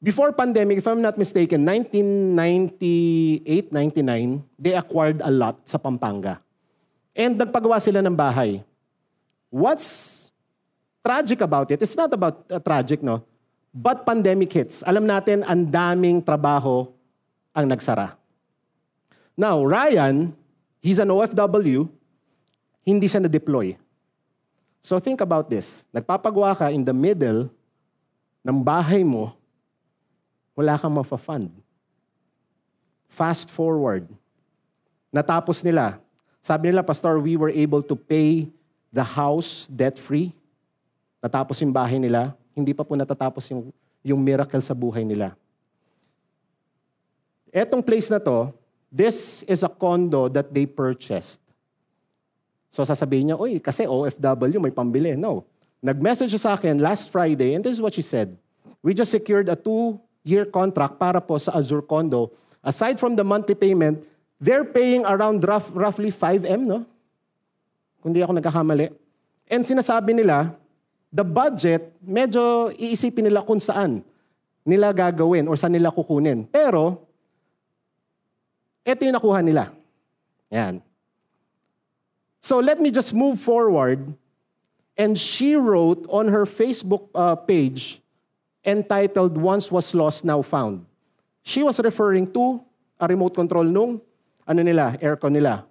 [0.00, 6.40] Before pandemic, if I'm not mistaken, 1998, 99, they acquired a lot sa Pampanga.
[7.12, 8.64] And nagpagawa sila ng bahay.
[9.52, 10.32] What's
[11.04, 11.84] tragic about it?
[11.84, 13.20] It's not about uh, tragic, no?
[13.76, 14.80] But pandemic hits.
[14.88, 16.88] Alam natin, ang daming trabaho
[17.52, 18.16] ang nagsara.
[19.36, 20.32] Now, Ryan,
[20.80, 21.92] he's an OFW,
[22.88, 23.76] hindi siya na-deploy.
[24.80, 25.84] So think about this.
[25.92, 27.52] Nagpapagawa ka in the middle
[28.40, 29.36] ng bahay mo,
[30.54, 31.50] wala kang mafa-fund.
[33.10, 34.06] Fast forward.
[35.10, 35.98] Natapos nila.
[36.42, 38.46] Sabi nila, Pastor, we were able to pay
[38.94, 40.32] the house debt-free.
[41.20, 43.72] Natapos yung bahay nila hindi pa po natatapos yung,
[44.04, 45.32] yung miracle sa buhay nila.
[47.50, 48.54] Etong place na to,
[48.92, 51.40] this is a condo that they purchased.
[52.70, 55.18] So sasabihin niya, oy, kasi OFW, may pambili.
[55.18, 55.42] No.
[55.82, 58.36] Nag-message sa akin last Friday, and this is what she said.
[58.84, 59.56] We just secured a
[60.24, 62.32] two-year contract para po sa Azure Condo.
[62.60, 64.04] Aside from the monthly payment,
[64.40, 66.84] they're paying around rough, roughly 5M, no?
[68.00, 68.92] Kung di ako nagkakamali.
[69.48, 70.52] And sinasabi nila,
[71.12, 74.04] the budget, medyo iisipin nila kung saan
[74.64, 76.44] nila gagawin or saan nila kukunin.
[76.48, 77.00] Pero,
[78.84, 79.72] ito yung nakuha nila.
[80.52, 80.80] Yan.
[82.40, 84.16] So let me just move forward.
[84.96, 87.99] And she wrote on her Facebook uh, page
[88.64, 90.84] entitled Once Was Lost, Now Found.
[91.42, 92.60] She was referring to
[93.00, 94.00] a remote control nung
[94.46, 95.64] ano nila, aircon nila.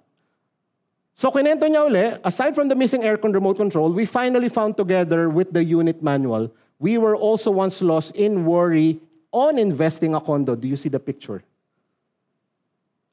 [1.13, 5.29] So kinento niya uli, aside from the missing aircon remote control, we finally found together
[5.29, 6.49] with the unit manual,
[6.79, 8.99] we were also once lost in worry
[9.31, 10.55] on investing a condo.
[10.55, 11.43] Do you see the picture?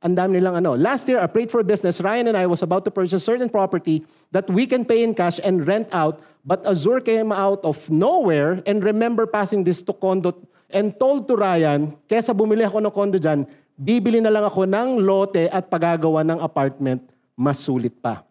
[0.07, 0.79] Ang dami nilang ano.
[0.79, 1.99] Last year, I prayed for business.
[1.99, 5.43] Ryan and I was about to purchase certain property that we can pay in cash
[5.43, 10.31] and rent out, but Azure came out of nowhere and remember passing this to condo
[10.71, 15.03] and told to Ryan, kesa bumili ako ng condo dyan, bibili na lang ako ng
[15.03, 17.03] lote at pagagawa ng apartment
[17.37, 18.25] mas sulit pa.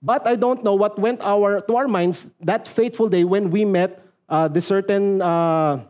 [0.00, 3.68] But I don't know what went our, to our minds that fateful day when we
[3.68, 5.84] met uh, the certain, uh,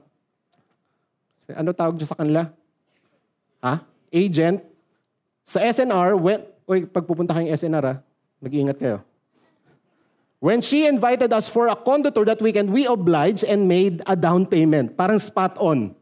[1.54, 2.50] ano tawag dyan sa kanila?
[3.62, 3.86] Ha?
[4.10, 4.66] Agent.
[5.46, 7.94] Sa SNR, when, oy, pagpupunta kayong SNR ha,
[8.42, 8.98] mag-iingat kayo.
[10.42, 14.18] When she invited us for a condo tour that weekend, we obliged and made a
[14.18, 14.98] down payment.
[14.98, 15.94] Parang spot on.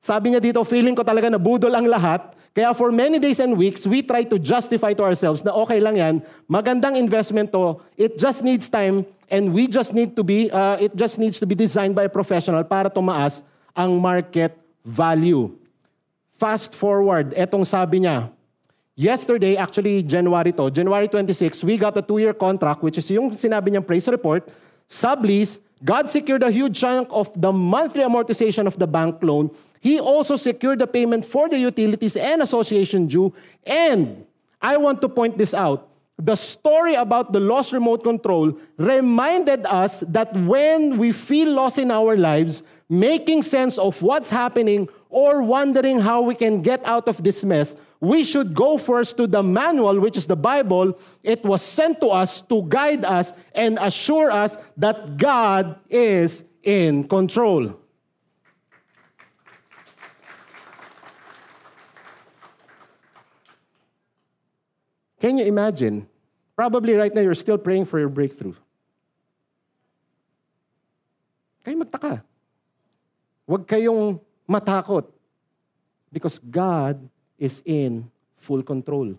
[0.00, 2.32] Sabi niya dito, feeling ko talaga na budol ang lahat.
[2.56, 6.00] Kaya for many days and weeks, we try to justify to ourselves na okay lang
[6.00, 6.14] yan,
[6.48, 10.96] magandang investment to, it just needs time, and we just need to be, uh, it
[10.96, 13.44] just needs to be designed by a professional para tumaas
[13.76, 15.52] ang market value.
[16.34, 18.32] Fast forward, etong sabi niya,
[18.98, 23.70] yesterday, actually January to, January 26, we got a two-year contract, which is yung sinabi
[23.70, 24.50] niyang praise report,
[24.90, 29.54] sublease, God secured a huge chunk of the monthly amortization of the bank loan.
[29.80, 33.32] He also secured the payment for the utilities and association due.
[33.64, 34.26] And
[34.60, 35.86] I want to point this out.
[36.18, 41.92] The story about the lost remote control reminded us that when we feel lost in
[41.92, 47.22] our lives, making sense of what's happening, or wondering how we can get out of
[47.22, 50.98] this mess, we should go first to the manual, which is the Bible.
[51.22, 57.08] It was sent to us to guide us and assure us that God is in
[57.08, 57.74] control.
[65.20, 66.06] Can you imagine?
[66.54, 68.54] Probably right now you're still praying for your breakthrough.
[71.66, 72.22] Kayo magtaka.
[73.48, 75.10] Huwag kayong matakot.
[76.14, 77.02] Because God
[77.38, 79.14] is in full control.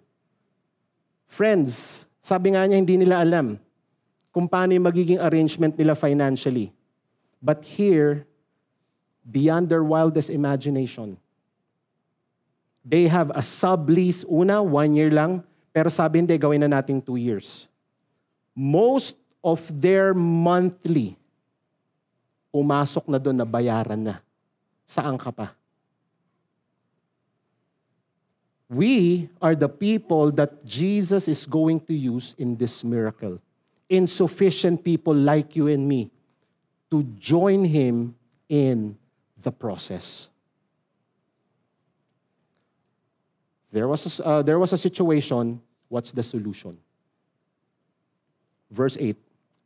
[1.25, 3.55] Friends, sabi nga niya hindi nila alam
[4.29, 6.69] kung paano yung magiging arrangement nila financially.
[7.39, 8.27] But here,
[9.23, 11.15] beyond their wildest imagination,
[12.83, 17.15] they have a sublease una, one year lang, pero sabi hindi, gawin na natin two
[17.15, 17.69] years.
[18.51, 21.15] Most of their monthly,
[22.51, 24.15] pumasok na doon na bayaran na.
[24.83, 25.58] Saan ka pa?
[28.69, 33.41] We are the people that Jesus is going to use in this miracle.
[33.89, 36.11] Insufficient people like you and me
[36.91, 38.13] to join Him
[38.47, 38.95] in
[39.41, 40.29] the process.
[43.71, 45.61] There was a, uh, there was a situation.
[45.89, 46.77] What's the solution?
[48.69, 49.17] Verse 8.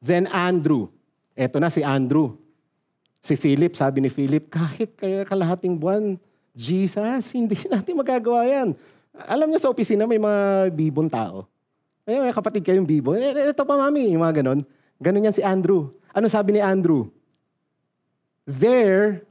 [0.02, 0.88] Then Andrew.
[1.36, 2.38] Eto na si Andrew.
[3.24, 6.20] Si Philip, sabi ni Philip, kahit kaya kalahating buwan,
[6.54, 8.78] Jesus, hindi natin magagawa yan.
[9.26, 11.50] Alam niya sa opisina may mga bibong tao.
[12.04, 13.16] Ay, may kapatid kayong bibo.
[13.16, 14.62] Eh, ito pa mami, yung mga ganon.
[15.00, 15.96] Ganon yan si Andrew.
[16.12, 17.08] Ano sabi ni Andrew?
[18.44, 19.24] There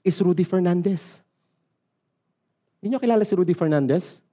[0.00, 1.20] is Rudy Fernandez.
[2.80, 4.24] Hindi nyo kilala si Rudy Fernandez?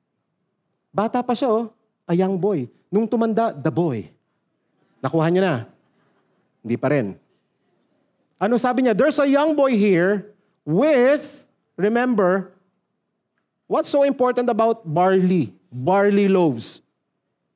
[0.95, 1.73] Bata pa siya, oh.
[2.07, 2.71] A young boy.
[2.87, 4.07] Nung tumanda, the boy.
[5.03, 5.55] Nakuha niya na.
[6.63, 7.19] Hindi pa rin.
[8.39, 8.95] Ano sabi niya?
[8.95, 10.31] There's a young boy here
[10.63, 11.42] with,
[11.75, 12.51] remember,
[13.67, 15.53] what's so important about barley?
[15.71, 16.83] Barley loaves.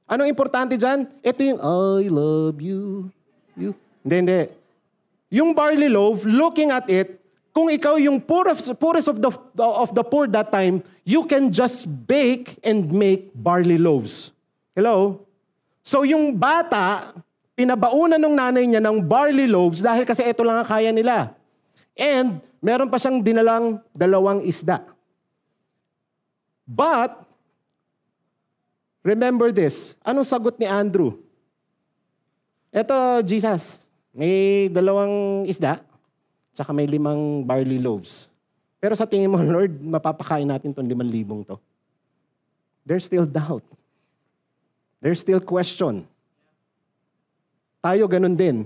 [0.08, 1.06] Anong importante dyan?
[1.20, 3.12] Ito yung, I love you.
[3.60, 3.76] you.
[4.02, 4.42] Hindi, hindi.
[5.28, 7.20] Yung barley loaf, looking at it,
[7.52, 11.90] kung ikaw yung poorest, poorest of, the, of the poor that time, you can just
[12.08, 14.32] bake and make barley loaves.
[14.72, 15.28] Hello?
[15.84, 17.12] So yung bata,
[17.58, 21.36] pinabaunan ng nanay niya ng barley loaves dahil kasi ito lang ang kaya nila.
[21.98, 24.84] And meron pa siyang dinalang dalawang isda.
[26.68, 27.24] But,
[29.02, 29.96] remember this.
[30.04, 31.16] Anong sagot ni Andrew?
[32.74, 33.80] Ito, Jesus,
[34.12, 35.80] may dalawang isda,
[36.58, 38.26] Tsaka may limang barley loaves.
[38.82, 41.62] Pero sa tingin mo, Lord, mapapakain natin itong limang libong to.
[42.82, 43.62] There's still doubt.
[44.98, 46.10] There's still question.
[47.78, 48.66] Tayo ganun din.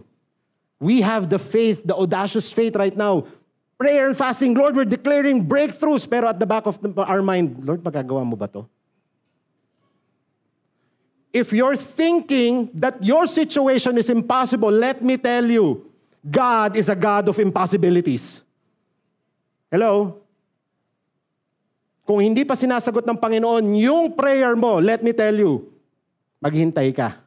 [0.80, 3.27] We have the faith, the audacious faith right now.
[3.82, 6.06] Prayer and fasting, Lord, we're declaring breakthroughs.
[6.06, 8.70] Pero at the back of our mind, Lord, magagawa mo ba to?
[11.34, 15.82] If you're thinking that your situation is impossible, let me tell you,
[16.22, 18.46] God is a God of impossibilities.
[19.74, 20.22] Hello?
[22.06, 25.65] Kung hindi pa sinasagot ng Panginoon yung prayer mo, let me tell you,
[26.38, 27.17] maghintay ka.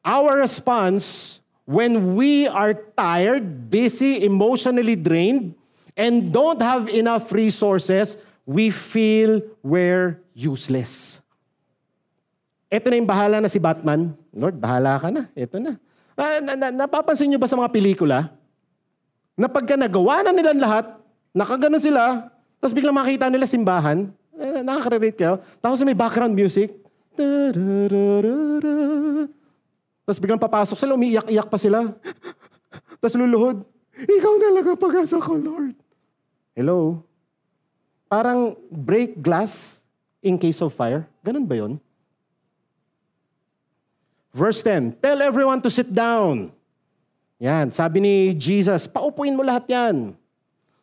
[0.00, 1.39] Our response
[1.70, 5.54] when we are tired, busy, emotionally drained,
[5.94, 11.22] and don't have enough resources, we feel we're useless.
[12.66, 14.18] Ito na yung bahala na si Batman.
[14.34, 15.30] Lord, bahala ka na.
[15.30, 15.78] Ito na.
[16.18, 18.34] Na, na, na, napapansin nyo ba sa mga pelikula?
[19.38, 20.90] Na pagka nagawa na nila lahat,
[21.30, 26.74] nakaganon sila, tapos biglang makita nila simbahan, eh, nakaka-relate kayo, tapos may background music,
[30.04, 31.92] tapos biglang papasok sila, umiiyak-iyak pa sila.
[33.00, 33.62] tapos luluhod,
[33.94, 35.76] ikaw ang pag-asa ko, Lord.
[36.56, 37.04] Hello?
[38.10, 39.78] Parang break glass
[40.18, 41.06] in case of fire.
[41.22, 41.78] Ganun ba yon?
[44.30, 46.50] Verse 10, Tell everyone to sit down.
[47.40, 49.96] Yan, sabi ni Jesus, paupuin mo lahat yan.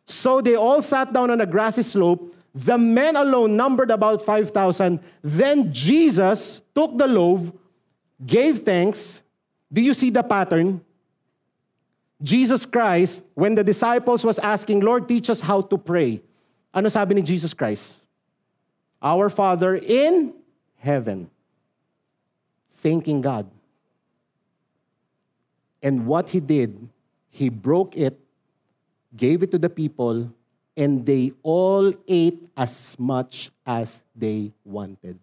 [0.08, 2.34] So they all sat down on a grassy slope.
[2.56, 4.98] The men alone numbered about 5,000.
[5.22, 7.52] Then Jesus took the loaf,
[8.24, 9.22] gave thanks.
[9.72, 10.80] Do you see the pattern?
[12.22, 16.20] Jesus Christ, when the disciples was asking, Lord, teach us how to pray.
[16.74, 17.98] Ano sabi ni Jesus Christ?
[19.00, 20.34] Our Father in
[20.78, 21.30] heaven
[22.78, 23.46] thanking God.
[25.82, 26.88] And what he did,
[27.30, 28.18] he broke it,
[29.16, 30.32] gave it to the people,
[30.76, 35.18] and they all ate as much as they wanted.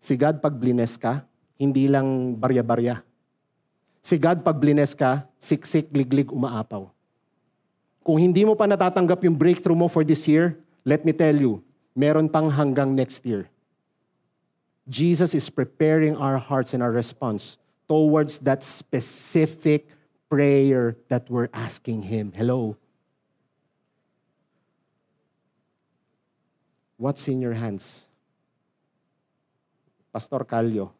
[0.00, 1.20] Si God pag blines ka,
[1.60, 3.04] hindi lang barya-barya.
[4.00, 6.88] Si God pag blines ka, siksik, liglig, umaapaw.
[8.00, 10.56] Kung hindi mo pa natatanggap yung breakthrough mo for this year,
[10.88, 11.60] let me tell you,
[11.92, 13.44] meron pang hanggang next year.
[14.88, 19.86] Jesus is preparing our hearts and our response towards that specific
[20.32, 22.32] prayer that we're asking Him.
[22.34, 22.80] Hello?
[26.96, 28.09] What's in your hands?
[30.12, 30.90] Pastor Calio.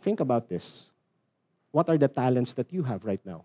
[0.00, 0.90] Think about this.
[1.70, 3.44] What are the talents that you have right now?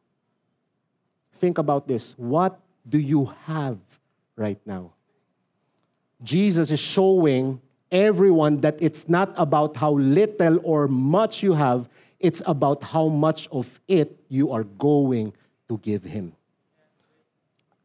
[1.34, 2.14] Think about this.
[2.18, 3.78] What do you have
[4.36, 4.92] right now?
[6.22, 11.88] Jesus is showing everyone that it's not about how little or much you have,
[12.20, 15.34] it's about how much of it you are going
[15.70, 16.34] to give Him.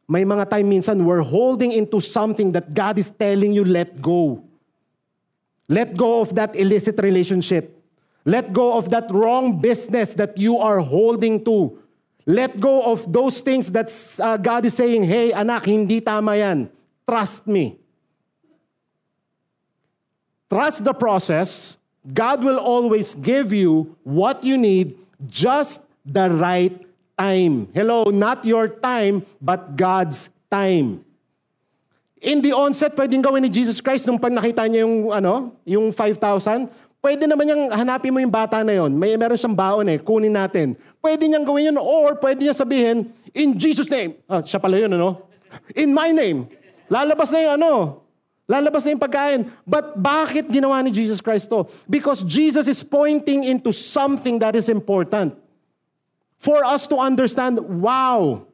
[0.09, 4.45] May mga time minsan we're holding into something that God is telling you, let go.
[5.69, 7.73] Let go of that illicit relationship.
[8.25, 11.79] Let go of that wrong business that you are holding to.
[12.27, 13.93] Let go of those things that
[14.23, 16.71] uh, God is saying, hey anak, hindi tama yan.
[17.07, 17.77] Trust me.
[20.49, 21.77] Trust the process.
[22.05, 24.97] God will always give you what you need
[25.29, 26.73] just the right
[27.19, 27.69] time.
[27.73, 31.05] Hello, not your time, but God's time.
[32.25, 35.93] In the onset, pwedeng gawin ni Jesus Christ nung pag nakita niya yung, ano, yung
[35.93, 36.73] 5,000,
[37.05, 38.97] pwede naman niyang hanapin mo yung bata na yon.
[38.97, 40.73] May meron siyang baon eh, kunin natin.
[41.05, 44.17] Pwede niyang gawin yun or pwede niya sabihin, in Jesus name.
[44.25, 45.29] Ah, siya pala yun, ano?
[45.77, 46.49] In my name.
[46.89, 48.05] Lalabas na yung ano,
[48.45, 49.41] Lalabas na yung pagkain.
[49.65, 51.65] But bakit ginawa ni Jesus Christ to?
[51.89, 55.33] Because Jesus is pointing into something that is important.
[56.37, 58.45] For us to understand, wow,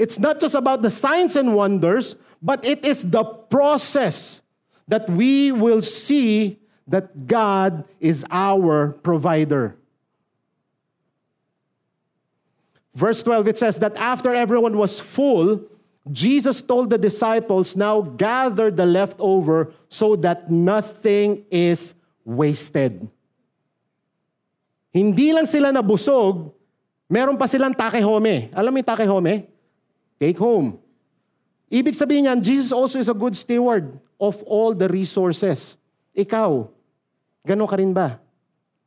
[0.00, 4.42] it's not just about the signs and wonders, but it is the process
[4.86, 9.76] that we will see that God is our provider.
[12.94, 15.62] Verse 12, it says that after everyone was full,
[16.10, 23.06] Jesus told the disciples, Now gather the leftover so that nothing is wasted.
[24.90, 26.50] Hindi lang sila nabusog,
[27.06, 28.50] meron pa silang take home.
[28.56, 29.32] Alam mo yung take home?
[30.18, 30.80] Take home.
[31.68, 35.76] Ibig sabihin niyan, Jesus also is a good steward of all the resources.
[36.16, 36.64] Ikaw,
[37.44, 38.16] gano'n ka rin ba?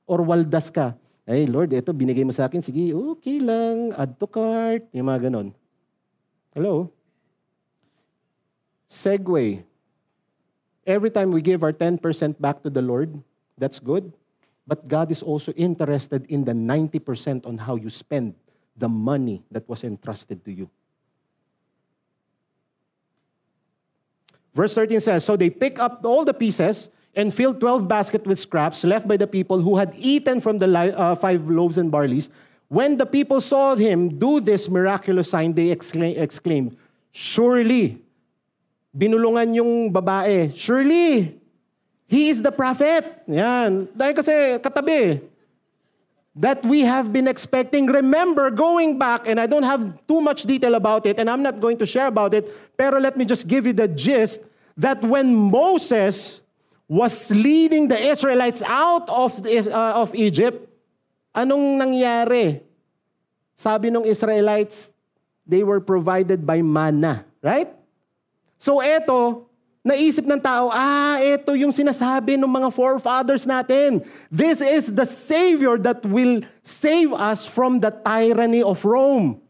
[0.09, 0.97] Or waldas ka?
[1.29, 2.65] Ay, Lord, ito binigay mo sa akin.
[2.65, 3.93] Sige, okay lang.
[3.93, 4.89] Add to cart.
[4.91, 5.53] Yung mga ganon.
[6.51, 6.89] Hello?
[8.91, 9.63] segue.
[10.83, 12.03] Every time we give our 10%
[12.41, 13.15] back to the Lord,
[13.55, 14.11] that's good.
[14.67, 18.35] But God is also interested in the 90% on how you spend
[18.75, 20.67] the money that was entrusted to you.
[24.53, 28.39] Verse 13 says So they pick up all the pieces and filled 12 baskets with
[28.39, 32.29] scraps left by the people who had eaten from the uh, five loaves and barleys.
[32.67, 36.77] When the people saw him do this miraculous sign, they exclaimed,
[37.11, 37.99] Surely
[38.95, 41.35] binulungan yung babae, surely,
[42.07, 43.23] he is the prophet.
[43.27, 43.87] Yan.
[43.95, 45.30] Dahil kasi katabi.
[46.35, 47.87] That we have been expecting.
[47.87, 51.59] Remember, going back, and I don't have too much detail about it, and I'm not
[51.59, 55.35] going to share about it, pero let me just give you the gist that when
[55.35, 56.41] Moses
[56.87, 60.67] was leading the Israelites out of, the, uh, of Egypt,
[61.35, 62.63] anong nangyari?
[63.55, 64.91] Sabi ng Israelites,
[65.45, 67.69] they were provided by manna, right?
[68.57, 69.50] So eto,
[69.81, 74.05] naisip ng tao, ah, ito yung sinasabi ng mga forefathers natin.
[74.29, 79.41] This is the Savior that will save us from the tyranny of Rome.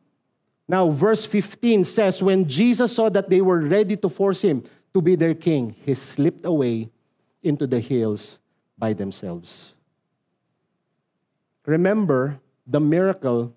[0.71, 4.63] Now, verse 15 says, When Jesus saw that they were ready to force him
[4.95, 6.89] to be their king, he slipped away
[7.43, 8.39] into the hills
[8.77, 9.75] by themselves.
[11.65, 13.53] Remember, the miracle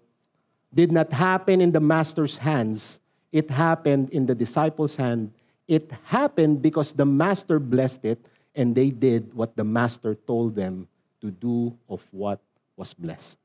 [0.75, 2.99] did not happen in the master's hands,
[3.31, 5.31] it happened in the disciples' hand
[5.67, 10.89] It happened because the master blessed it and they did what the master told them
[11.21, 12.41] to do of what
[12.77, 13.39] was blessed.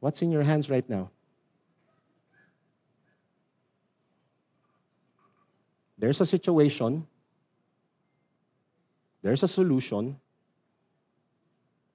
[0.00, 1.10] What's in your hands right now?
[5.98, 7.06] There's a situation,
[9.22, 10.20] there's a solution.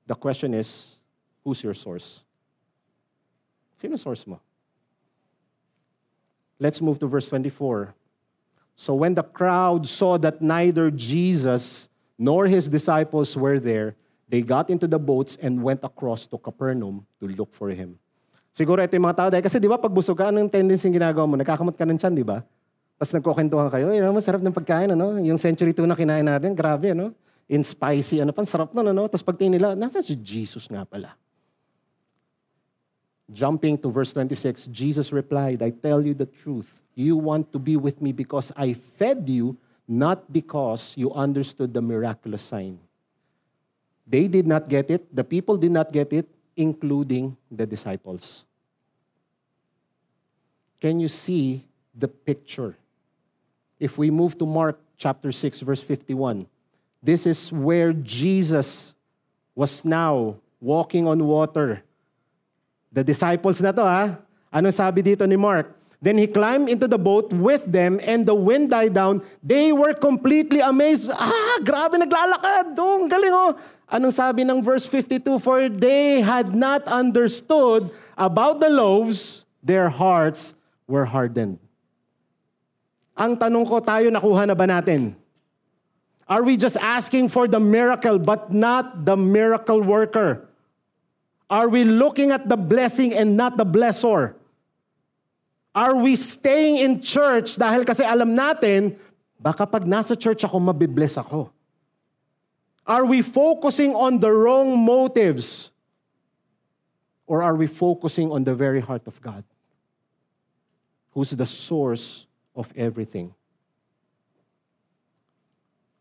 [0.08, 1.00] The question is,
[1.44, 2.24] who's your source?
[3.76, 4.42] Sino source mo?
[6.60, 7.94] Let's move to verse 24.
[8.82, 11.86] So when the crowd saw that neither Jesus
[12.18, 13.94] nor his disciples were there,
[14.26, 18.02] they got into the boats and went across to Capernaum to look for him.
[18.50, 20.98] Siguro ito yung mga tao dahil kasi di ba pag busog ka, anong tendency yung
[20.98, 21.38] ginagawa mo?
[21.38, 22.42] Nagkakamot ka ng tiyan, di ba?
[22.98, 25.14] Tapos nagkukwentuhan kayo, eh, masarap ng pagkain, ano?
[25.22, 27.14] Yung century tuna kinain natin, grabe, ano?
[27.54, 29.06] In spicy, ano pa, sarap nun, ano?
[29.06, 31.14] Tapos pag nila, nasa si Jesus nga pala.
[33.32, 36.82] Jumping to verse 26, Jesus replied, I tell you the truth.
[36.96, 39.58] You want to be with me because I fed you,
[39.88, 42.80] not because you understood the miraculous sign.
[44.06, 46.28] They did not get it, the people did not get it,
[46.58, 48.44] including the disciples.
[50.82, 51.64] Can you see
[51.96, 52.76] the picture?
[53.80, 56.48] If we move to Mark chapter 6, verse 51,
[57.02, 58.94] this is where Jesus
[59.56, 61.84] was now walking on water.
[62.92, 64.20] The disciples na to ha.
[64.52, 65.80] Ano sabi dito ni Mark?
[66.02, 69.22] Then he climbed into the boat with them and the wind died down.
[69.46, 71.14] They were completely amazed.
[71.14, 72.74] Ah, grabe naglalakad.
[72.76, 73.54] Oh, galing oh.
[73.86, 75.38] Anong sabi ng verse 52?
[75.38, 80.58] For they had not understood about the loaves, their hearts
[80.89, 81.62] were hardened.
[83.14, 85.14] Ang tanong ko, tayo nakuha na ba natin?
[86.26, 90.50] Are we just asking for the miracle but not the miracle worker?
[91.52, 94.39] Are we looking at the blessing and not the blessor?
[95.76, 98.95] Are we staying in church dahil kasi alam natin,
[99.36, 101.52] baka pag nasa church ako, mabibless ako?
[102.88, 105.76] Are we focusing on the wrong motives?
[107.28, 109.43] Or are we focusing on the very heart of God?
[111.12, 113.36] Who's the source of everything?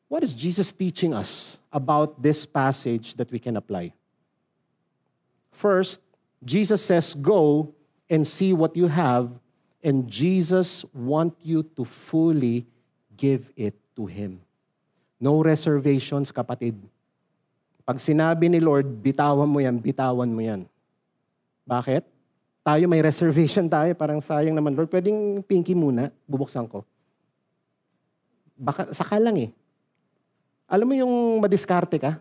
[0.07, 3.95] What is Jesus teaching us about this passage that we can apply?
[5.53, 6.01] First,
[6.45, 7.75] Jesus says, Go
[8.09, 9.41] and see what you have
[9.81, 12.69] And Jesus want you to fully
[13.17, 14.45] give it to Him.
[15.17, 16.77] No reservations, kapatid.
[17.85, 20.69] Pag sinabi ni Lord, bitawan mo yan, bitawan mo yan.
[21.65, 22.05] Bakit?
[22.61, 26.85] Tayo may reservation tayo, parang sayang naman, Lord, pwedeng pinky muna, bubuksan ko.
[28.61, 29.51] Baka, saka lang eh.
[30.69, 32.21] Alam mo yung madiskarte ka?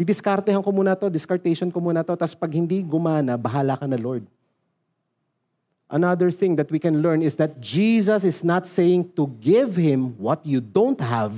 [0.00, 4.00] Didiskartehan ko muna to, discartation ko muna to, tapos pag hindi gumana, bahala ka na
[4.00, 4.24] Lord
[5.90, 10.14] another thing that we can learn is that Jesus is not saying to give him
[10.16, 11.34] what you don't have,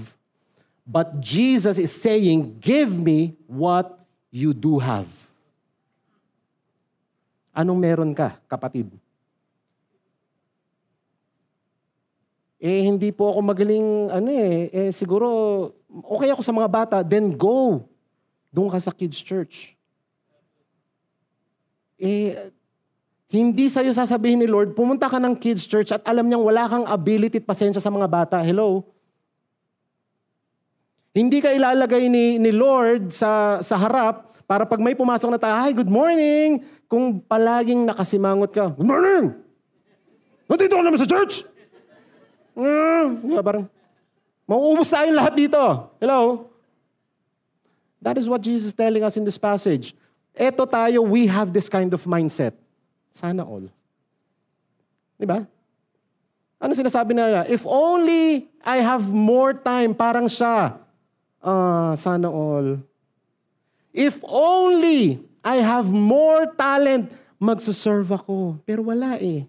[0.87, 3.99] but Jesus is saying, Give me what
[4.31, 5.09] you do have.
[7.57, 8.93] Anong meron ka, kapatid?
[12.63, 15.27] Eh, hindi po ako magaling, ano eh, eh, siguro,
[16.15, 17.83] okay ako sa mga bata, then go.
[18.53, 19.75] Doon ka sa kids church.
[21.97, 22.53] Eh,
[23.33, 26.85] hindi sa'yo sasabihin ni Lord, pumunta ka ng kids church at alam niyang wala kang
[26.85, 28.37] ability at pasensya sa mga bata.
[28.45, 28.85] Hello?
[31.17, 35.57] Hindi ka ilalagay ni, ni Lord sa, sa harap para pag may pumasok na tayo,
[35.57, 36.61] Hi, good morning!
[36.85, 39.33] Kung palaging nakasimangot ka, Good morning!
[40.45, 41.49] Nandito ka naman sa church!
[42.53, 43.65] Mm, parang,
[44.45, 45.63] mauubos tayong lahat dito.
[45.97, 46.52] Hello?
[48.03, 49.95] That is what Jesus is telling us in this passage.
[50.35, 52.59] Eto tayo, we have this kind of mindset.
[53.15, 53.71] Sana all.
[55.15, 55.47] Di ba?
[56.59, 57.47] Ano sinasabi nila?
[57.47, 60.75] If only I have more time, parang siya.
[61.39, 62.83] Ah, sana all.
[63.95, 68.59] If only I have more talent, magsaserve ako.
[68.67, 69.47] Pero wala eh.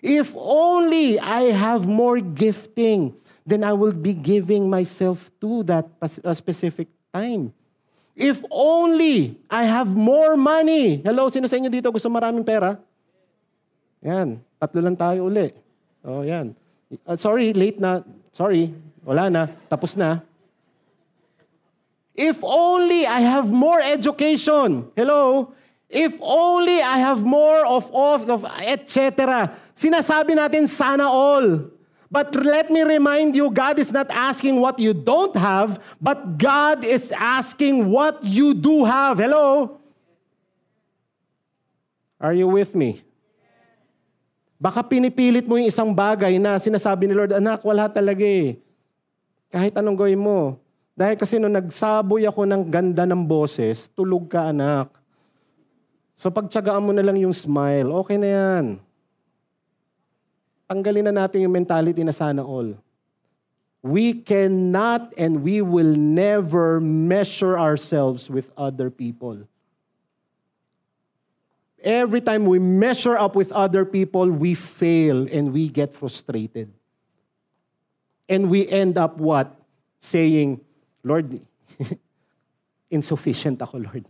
[0.00, 3.12] If only I have more gifting,
[3.44, 5.88] then I will be giving myself to that
[6.36, 7.52] specific time.
[8.18, 11.00] If only I have more money.
[11.00, 12.76] Hello, sino sa inyo dito gusto maraming pera?
[14.00, 15.52] Yan, tatlo lang tayo uli.
[16.00, 16.56] So, yan.
[17.06, 18.02] Uh, sorry, late na.
[18.32, 18.72] Sorry,
[19.04, 19.42] wala na.
[19.68, 20.24] Tapos na.
[22.16, 24.92] If only I have more education.
[24.92, 25.52] Hello?
[25.90, 29.50] If only I have more of, of, of etc.
[29.74, 31.66] Sinasabi natin sana all.
[32.10, 36.82] But let me remind you, God is not asking what you don't have, but God
[36.82, 39.22] is asking what you do have.
[39.22, 39.78] Hello?
[42.18, 43.06] Are you with me?
[44.58, 48.58] Baka pinipilit mo yung isang bagay na sinasabi ni Lord, anak, wala talaga eh.
[49.46, 50.58] Kahit anong gawin mo.
[50.98, 54.90] Dahil kasi nung nagsaboy ako ng ganda ng boses, tulog ka anak.
[56.18, 58.89] So pagtsagaan mo na lang yung smile, okay na yan
[60.70, 62.78] tanggalin na natin yung mentality na sana all.
[63.82, 69.50] We cannot and we will never measure ourselves with other people.
[71.82, 76.70] Every time we measure up with other people, we fail and we get frustrated.
[78.28, 79.56] And we end up what?
[79.98, 80.60] Saying,
[81.02, 81.40] Lord,
[82.90, 84.04] insufficient ako, Lord.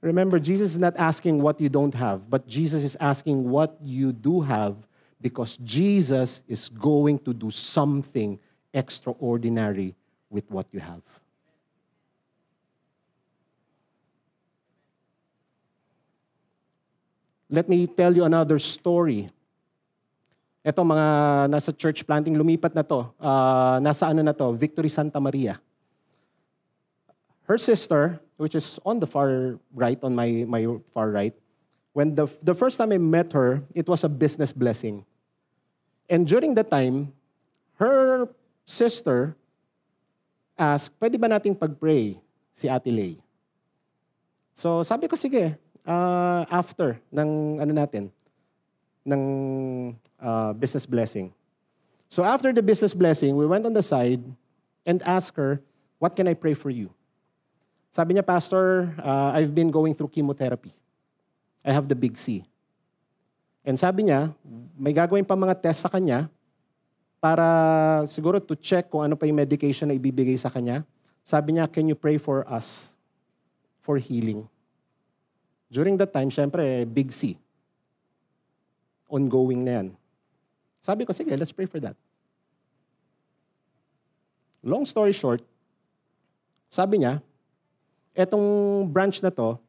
[0.00, 4.12] Remember, Jesus is not asking what you don't have, but Jesus is asking what you
[4.12, 4.86] do have
[5.20, 8.38] because Jesus is going to do something
[8.74, 9.94] extraordinary
[10.30, 11.02] with what you have.
[17.50, 19.30] let me tell you another story.
[20.66, 21.06] Ito mga
[21.46, 23.06] nasa church planting, lumipat na to.
[23.22, 25.62] Uh, nasa ano na to, Victory Santa Maria.
[27.46, 31.34] Her sister, which is on the far right, on my, my far right,
[31.92, 35.04] when the, the first time I met her, it was a business blessing.
[36.10, 37.12] And during that time,
[37.78, 38.28] her
[38.64, 39.34] sister
[40.58, 42.18] asked, pwede ba nating pag-pray
[42.52, 43.16] si Ate Lay?
[44.52, 48.10] So sabi ko, sige, uh, after ng ano natin,
[49.06, 49.22] ng
[50.18, 51.30] uh, business blessing.
[52.08, 54.24] So after the business blessing, we went on the side
[54.84, 55.60] and asked her,
[55.98, 56.90] what can I pray for you?
[57.96, 60.68] Sabi niya, Pastor, uh, I've been going through chemotherapy.
[61.64, 62.44] I have the big C.
[63.64, 64.36] And sabi niya,
[64.76, 66.28] may gagawin pa mga test sa kanya
[67.24, 70.84] para siguro to check kung ano pa yung medication na ibibigay sa kanya.
[71.24, 72.92] Sabi niya, can you pray for us
[73.80, 74.44] for healing?
[75.72, 77.40] During that time, syempre, big C.
[79.08, 79.88] Ongoing na yan.
[80.84, 81.96] Sabi ko, sige, let's pray for that.
[84.60, 85.40] Long story short,
[86.68, 87.24] sabi niya,
[88.16, 89.60] etong branch na to,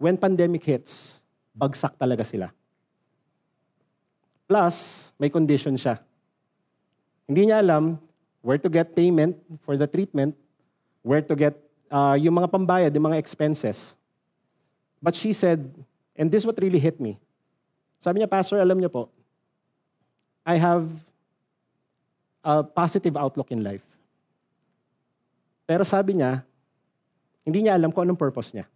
[0.00, 1.20] when pandemic hits,
[1.52, 2.48] bagsak talaga sila.
[4.48, 6.00] Plus, may condition siya.
[7.28, 8.00] Hindi niya alam
[8.42, 10.34] where to get payment for the treatment,
[11.06, 11.54] where to get
[11.92, 13.94] uh, yung mga pambayad, yung mga expenses.
[14.98, 15.62] But she said,
[16.16, 17.20] and this what really hit me.
[18.02, 19.06] Sabi niya, Pastor, alam niyo po,
[20.42, 20.90] I have
[22.42, 23.86] a positive outlook in life.
[25.62, 26.42] Pero sabi niya,
[27.44, 28.66] hindi niya alam kung anong purpose niya.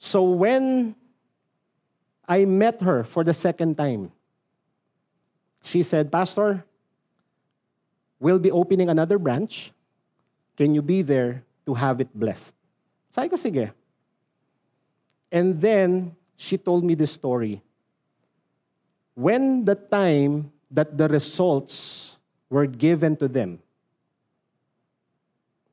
[0.00, 0.96] So when
[2.26, 4.12] I met her for the second time,
[5.62, 6.64] she said, Pastor,
[8.18, 9.72] we'll be opening another branch.
[10.56, 12.54] Can you be there to have it blessed?
[13.10, 13.72] Sabi ko, sige.
[15.30, 17.60] And then, she told me this story.
[19.14, 22.18] When the time that the results
[22.48, 23.60] were given to them,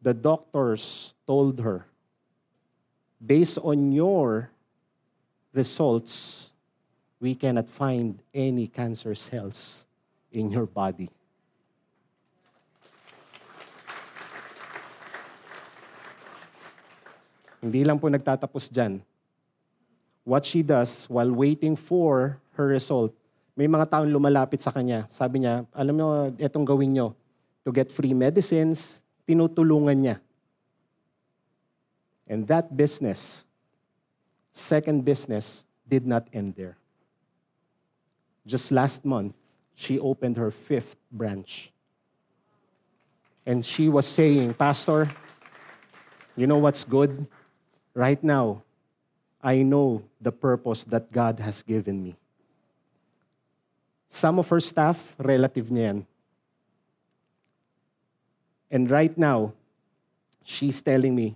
[0.02, 1.86] the doctors told her,
[3.18, 4.50] based on your
[5.54, 6.50] results,
[7.20, 9.86] we cannot find any cancer cells
[10.32, 11.10] in your body.
[17.58, 19.02] Hindi lang po nagtatapos dyan.
[20.22, 23.16] What she does while waiting for her result,
[23.58, 25.10] may mga taong lumalapit sa kanya.
[25.10, 27.08] Sabi niya, alam mo, itong gawin nyo.
[27.66, 30.18] To get free medicines, tinutulungan niya.
[32.28, 33.44] And that business,
[34.52, 36.76] second business, did not end there.
[38.46, 39.36] Just last month,
[39.76, 41.72] she opened her fifth branch.
[43.46, 45.08] And she was saying, Pastor,
[46.36, 47.28] you know what's good?
[47.94, 48.64] Right now,
[49.42, 52.16] I know the purpose that God has given me.
[54.08, 56.00] Some of her staff, relative niya yan.
[58.68, 59.54] And right now,
[60.44, 61.36] she's telling me,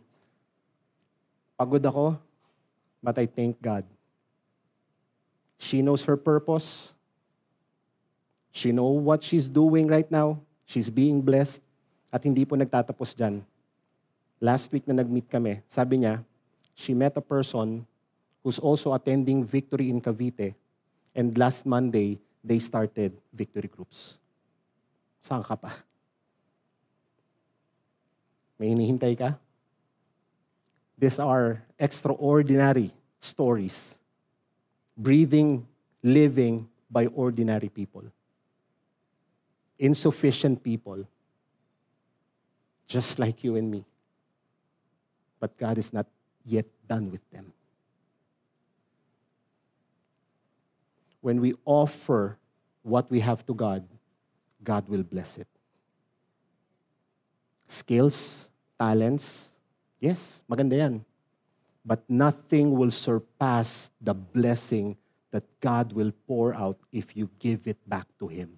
[1.60, 2.20] pagod ako,
[3.04, 3.88] but I thank God.
[5.62, 6.94] She knows her purpose.
[8.52, 10.42] She knows what she's doing right now.
[10.66, 11.62] She's being blessed.
[12.12, 13.40] At hindi po nagtatapos dyan.
[14.42, 16.20] Last week na nag-meet kami, sabi niya,
[16.76, 17.86] she met a person
[18.44, 20.58] who's also attending Victory in Cavite.
[21.16, 24.18] And last Monday, they started Victory Groups.
[25.22, 25.72] Saan ka pa?
[28.62, 29.42] May hinihintay ka?
[30.94, 33.98] These are extraordinary stories.
[34.94, 35.66] Breathing,
[36.06, 38.06] living by ordinary people.
[39.82, 41.10] Insufficient people.
[42.86, 43.82] Just like you and me.
[45.40, 46.06] But God is not
[46.46, 47.50] yet done with them.
[51.22, 52.38] When we offer
[52.84, 53.90] what we have to God,
[54.64, 55.48] God will bless it.
[57.66, 58.51] Skills,
[58.82, 59.54] talents,
[60.02, 61.06] yes, maganda yan.
[61.86, 64.98] But nothing will surpass the blessing
[65.30, 68.58] that God will pour out if you give it back to Him.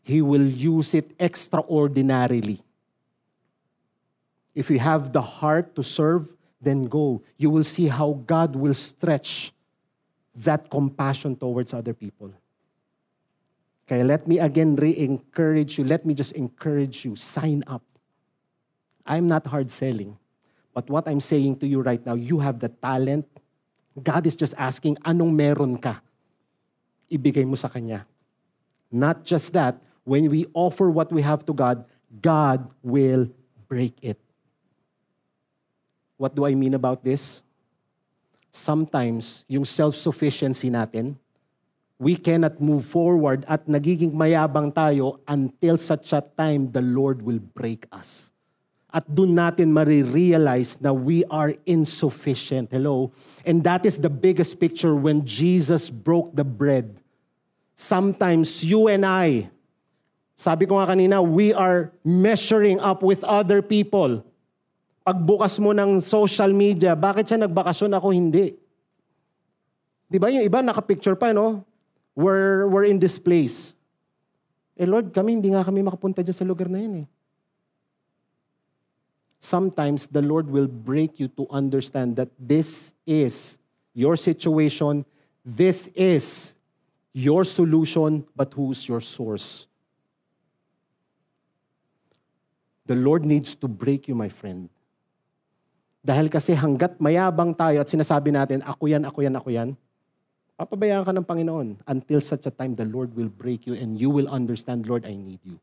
[0.00, 2.60] He will use it extraordinarily.
[4.54, 7.20] If you have the heart to serve, then go.
[7.36, 9.52] You will see how God will stretch
[10.36, 12.32] that compassion towards other people.
[13.84, 15.84] Okay, let me again re-encourage you.
[15.84, 17.16] Let me just encourage you.
[17.16, 17.82] Sign up.
[19.06, 20.16] I'm not hard selling.
[20.72, 23.26] But what I'm saying to you right now, you have the talent.
[24.02, 26.02] God is just asking, anong meron ka?
[27.12, 28.06] Ibigay mo sa Kanya.
[28.90, 31.84] Not just that, when we offer what we have to God,
[32.20, 33.30] God will
[33.68, 34.18] break it.
[36.16, 37.44] What do I mean about this?
[38.54, 41.18] sometimes yung self-sufficiency natin,
[41.98, 47.42] we cannot move forward at nagiging mayabang tayo until such a time the Lord will
[47.42, 48.30] break us.
[48.94, 52.70] At doon natin marirealize na we are insufficient.
[52.70, 53.10] Hello?
[53.42, 57.02] And that is the biggest picture when Jesus broke the bread.
[57.74, 59.50] Sometimes you and I,
[60.38, 64.22] sabi ko nga kanina, we are measuring up with other people.
[65.02, 68.54] Pagbukas mo ng social media, bakit siya nagbakasyon ako hindi?
[70.06, 71.66] Di ba yung iba nakapicture pa, no?
[72.14, 73.74] We're, we're in this place.
[74.78, 77.06] Eh Lord, kami hindi nga kami makapunta dyan sa lugar na yun eh
[79.44, 83.60] sometimes the Lord will break you to understand that this is
[83.92, 85.04] your situation,
[85.44, 86.56] this is
[87.12, 89.68] your solution, but who's your source?
[92.88, 94.72] The Lord needs to break you, my friend.
[96.04, 99.68] Dahil kasi hanggat mayabang tayo at sinasabi natin, ako yan, ako yan, ako yan,
[100.56, 104.12] papabayaan ka ng Panginoon until such a time the Lord will break you and you
[104.12, 105.56] will understand, Lord, I need you.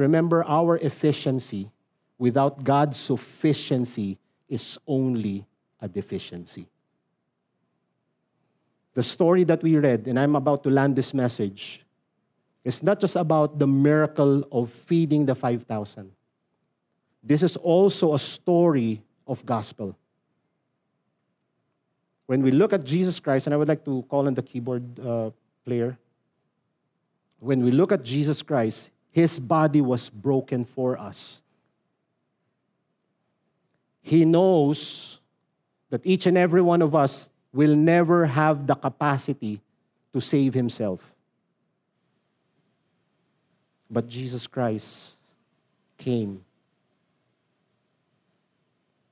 [0.00, 1.70] Remember, our efficiency
[2.16, 4.16] without God's sufficiency
[4.48, 5.44] is only
[5.78, 6.66] a deficiency.
[8.94, 11.84] The story that we read, and I'm about to land this message,
[12.64, 16.10] is not just about the miracle of feeding the 5,000.
[17.22, 19.94] This is also a story of gospel.
[22.24, 24.98] When we look at Jesus Christ, and I would like to call on the keyboard
[24.98, 25.30] uh,
[25.66, 25.98] player,
[27.38, 31.42] when we look at Jesus Christ, his body was broken for us.
[34.02, 35.20] He knows
[35.90, 39.60] that each and every one of us will never have the capacity
[40.12, 41.12] to save himself.
[43.90, 45.16] But Jesus Christ
[45.98, 46.44] came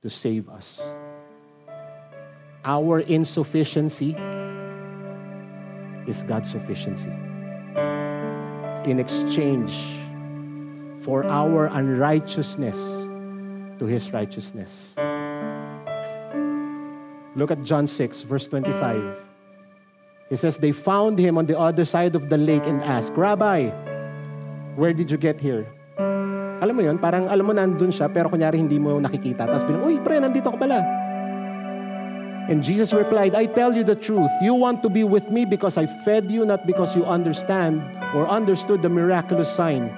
[0.01, 0.93] to save us.
[2.63, 4.15] Our insufficiency
[6.07, 7.28] is God's sufficiency
[8.85, 9.99] in exchange
[11.01, 13.07] for our unrighteousness
[13.79, 14.95] to his righteousness.
[17.35, 19.25] Look at John 6, verse 25.
[20.29, 23.71] He says, They found him on the other side of the lake and asked, Rabbi,
[24.75, 25.65] where did you get here?
[26.59, 29.47] Alam mo yun, parang alam mo nandun siya, pero kunyari hindi mo nakikita.
[29.47, 30.98] Tapos bilang, uy, pre, nandito ka pala.
[32.49, 34.31] And Jesus replied, I tell you the truth.
[34.41, 37.77] You want to be with me because I fed you, not because you understand
[38.15, 39.93] or understood the miraculous sign.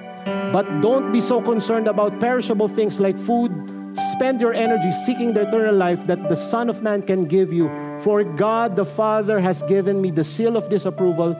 [0.52, 3.50] But don't be so concerned about perishable things like food.
[3.96, 7.72] Spend your energy seeking the eternal life that the Son of Man can give you.
[8.04, 11.32] For God the Father has given me the seal of disapproval.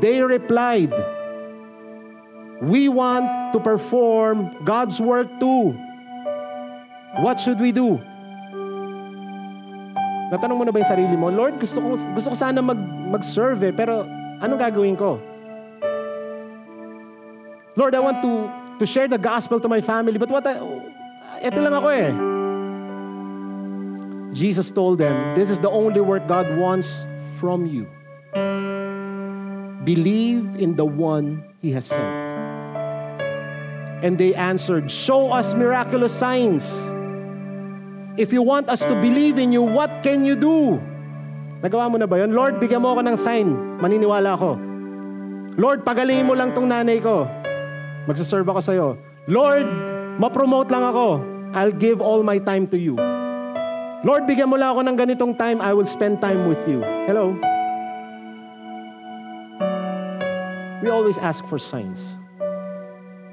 [0.00, 0.94] They replied,
[2.62, 5.72] We want to perform God's work too.
[7.18, 8.00] What should we do?
[10.32, 12.80] Natanong mo na ba yung sarili mo, Lord, gusto ko, gusto ko sana mag,
[13.12, 14.08] mag-serve eh, pero
[14.40, 15.20] ano gagawin ko?
[17.76, 18.48] Lord, I want to,
[18.80, 20.56] to share the gospel to my family, but what I,
[21.44, 22.10] eto lang ako eh.
[24.32, 27.04] Jesus told them, this is the only work God wants
[27.36, 27.84] from you.
[29.84, 32.32] Believe in the one He has sent.
[34.00, 36.90] And they answered, Show us miraculous signs.
[38.20, 40.76] If you want us to believe in you, what can you do?
[41.64, 42.36] Nagawa mo na ba yun?
[42.36, 43.48] Lord, bigyan mo ako ng sign.
[43.80, 44.60] Maniniwala ako.
[45.56, 47.24] Lord, pagalingin mo lang tong nanay ko.
[48.04, 48.88] Magsaserve ako sa'yo.
[49.32, 49.64] Lord,
[50.20, 51.24] ma-promote lang ako.
[51.56, 53.00] I'll give all my time to you.
[54.04, 55.64] Lord, bigyan mo lang ako ng ganitong time.
[55.64, 56.84] I will spend time with you.
[57.08, 57.32] Hello?
[60.84, 62.20] We always ask for signs.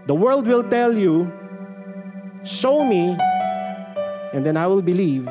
[0.08, 1.28] The world will tell you,
[2.48, 3.18] show me
[4.34, 5.28] and then I will believe.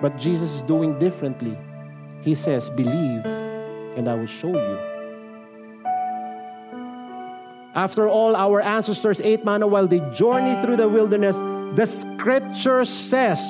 [0.00, 1.56] But Jesus is doing differently.
[2.20, 3.24] He says, Believe,
[3.96, 4.78] and I will show you.
[7.74, 11.38] After all, our ancestors ate manna while they journeyed through the wilderness.
[11.78, 13.40] The scripture says,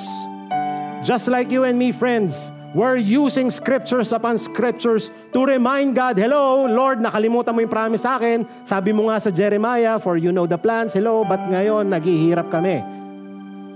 [1.01, 6.69] just like you and me, friends, we're using scriptures upon scriptures to remind God, hello,
[6.69, 8.45] Lord, nakalimutan mo yung promise sa akin.
[8.61, 12.79] Sabi mo nga sa Jeremiah, for you know the plans, hello, but ngayon, naghihirap kami.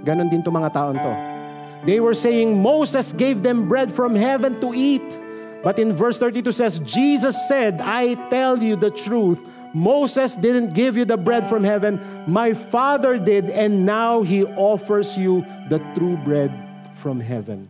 [0.06, 1.14] Ganon din to mga taon to.
[1.86, 5.20] They were saying, Moses gave them bread from heaven to eat.
[5.64, 9.41] But in verse 32 says, Jesus said, I tell you the truth.
[9.74, 11.99] Moses didn't give you the bread from heaven.
[12.28, 16.53] My Father did, and now He offers you the true bread
[16.93, 17.70] from heaven.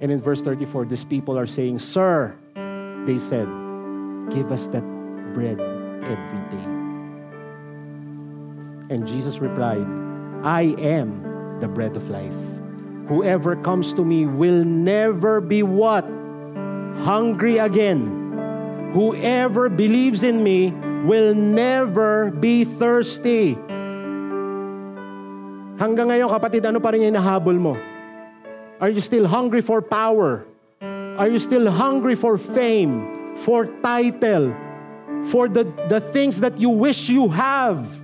[0.00, 2.36] And in verse 34, these people are saying, Sir,
[3.06, 3.46] they said,
[4.30, 4.84] give us that
[5.32, 6.73] bread every day.
[8.92, 9.86] And Jesus replied,
[10.44, 11.24] I am
[11.60, 12.36] the bread of life.
[13.08, 16.04] Whoever comes to me will never be what?
[17.04, 18.20] Hungry again.
[18.92, 20.70] Whoever believes in me
[21.04, 23.56] will never be thirsty.
[25.80, 27.74] Hanggang ngayon, kapatid, ano pa rin yung nahabol mo?
[28.78, 30.44] Are you still hungry for power?
[31.16, 34.52] Are you still hungry for fame, for title,
[35.32, 38.03] for the, the things that you wish you have?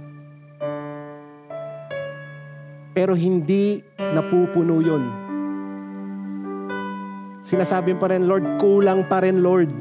[2.90, 5.04] Pero hindi napupuno yun.
[7.40, 9.72] Sinasabi pa rin, Lord, kulang pa rin, Lord.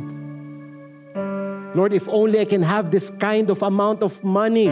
[1.75, 4.71] Lord, if only I can have this kind of amount of money,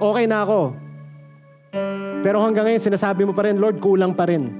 [0.00, 0.72] okay na ako.
[2.22, 4.54] Pero hanggang ngayon, sinasabi mo pa rin, Lord, kulang pa rin.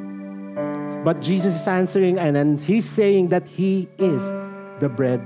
[1.06, 4.34] But Jesus is answering and, and He's saying that He is
[4.82, 5.22] the bread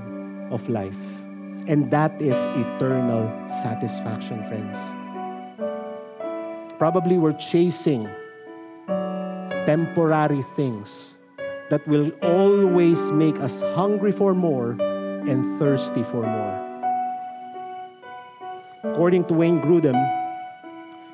[0.52, 1.00] of life.
[1.66, 4.78] And that is eternal satisfaction, friends.
[6.78, 8.08] Probably we're chasing
[9.64, 11.14] temporary things
[11.70, 14.76] that will always make us hungry for more
[15.26, 16.54] and thirsty for more.
[18.84, 19.96] According to Wayne Grudem,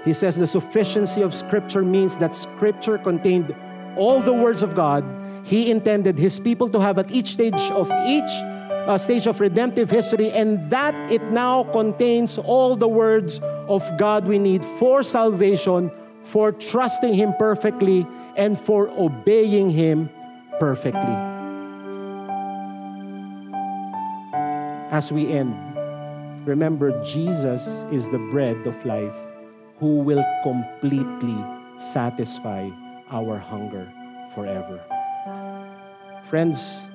[0.04, 3.54] he says the sufficiency of Scripture means that Scripture contained
[3.96, 5.04] all the words of God.
[5.44, 8.30] He intended His people to have at each stage of each
[8.86, 14.26] uh, stage of redemptive history, and that it now contains all the words of God
[14.26, 15.90] we need for salvation,
[16.22, 18.06] for trusting Him perfectly,
[18.36, 20.10] and for obeying Him
[20.58, 21.16] perfectly.
[24.92, 25.56] As we end,
[26.46, 29.16] remember Jesus is the bread of life
[29.78, 31.36] who will completely
[31.78, 32.68] satisfy
[33.10, 33.90] our hunger
[34.34, 34.78] forever.
[36.24, 36.88] Friends,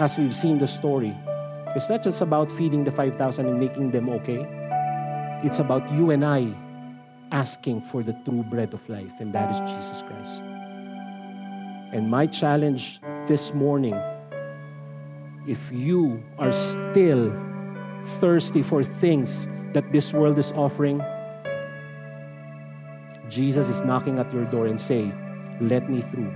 [0.00, 1.14] as we've seen the story,
[1.76, 4.48] it's not just about feeding the 5,000 and making them okay.
[5.44, 6.54] It's about you and I
[7.30, 10.42] asking for the true bread of life, and that is Jesus Christ.
[11.92, 13.94] And my challenge this morning
[15.46, 17.32] if you are still
[18.20, 21.02] thirsty for things that this world is offering,
[23.28, 25.12] Jesus is knocking at your door and say,
[25.60, 26.30] "Let me through."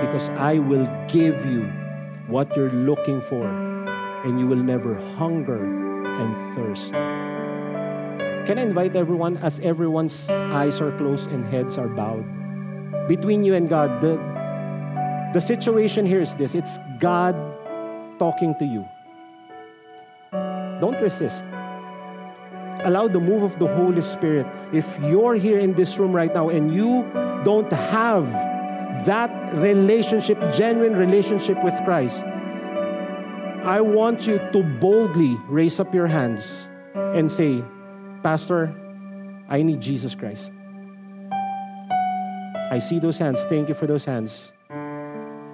[0.00, 1.68] Because I will give you
[2.28, 3.48] what you're looking for
[4.24, 5.64] and you will never hunger
[6.04, 6.92] and thirst.
[8.46, 12.24] Can I invite everyone as everyone's eyes are closed and heads are bowed?
[13.08, 14.16] Between you and God, the,
[15.32, 17.34] the situation here is this it's God
[18.18, 18.86] talking to you.
[20.80, 21.44] Don't resist.
[22.84, 24.46] Allow the move of the Holy Spirit.
[24.72, 27.02] If you're here in this room right now and you
[27.44, 28.24] don't have
[29.08, 32.22] that relationship, genuine relationship with Christ,
[33.64, 37.64] I want you to boldly raise up your hands and say,
[38.22, 38.68] Pastor,
[39.48, 40.52] I need Jesus Christ.
[42.70, 43.42] I see those hands.
[43.44, 44.52] Thank you for those hands.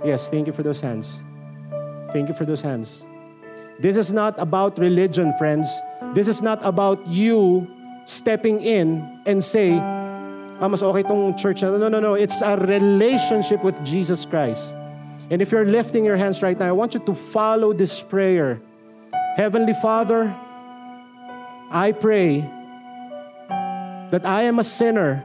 [0.05, 1.23] Yes, thank you for those hands.
[2.13, 3.07] Thank you for those hands.
[3.79, 5.71] This is not about religion, friends.
[6.13, 7.71] This is not about you
[8.05, 9.79] stepping in and say,
[10.65, 11.77] ah, mas okay tong church na.
[11.77, 12.15] No, no, no.
[12.15, 14.73] It's a relationship with Jesus Christ.
[15.29, 18.61] And if you're lifting your hands right now, I want you to follow this prayer.
[19.37, 20.33] Heavenly Father,
[21.71, 22.49] I pray
[24.09, 25.25] that I am a sinner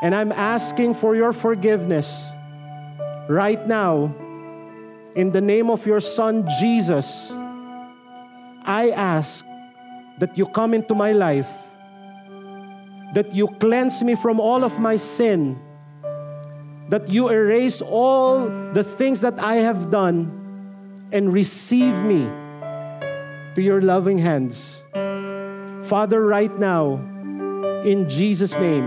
[0.00, 2.32] and I'm asking for your forgiveness
[3.28, 4.14] right now
[5.16, 7.32] in the name of your Son Jesus.
[8.64, 9.44] I ask
[10.18, 11.50] that you come into my life,
[13.14, 15.58] that you cleanse me from all of my sin,
[16.88, 22.28] that you erase all the things that I have done and receive me
[23.54, 24.82] to your loving hands.
[25.88, 27.00] Father, right now,
[27.84, 28.84] in Jesus' name,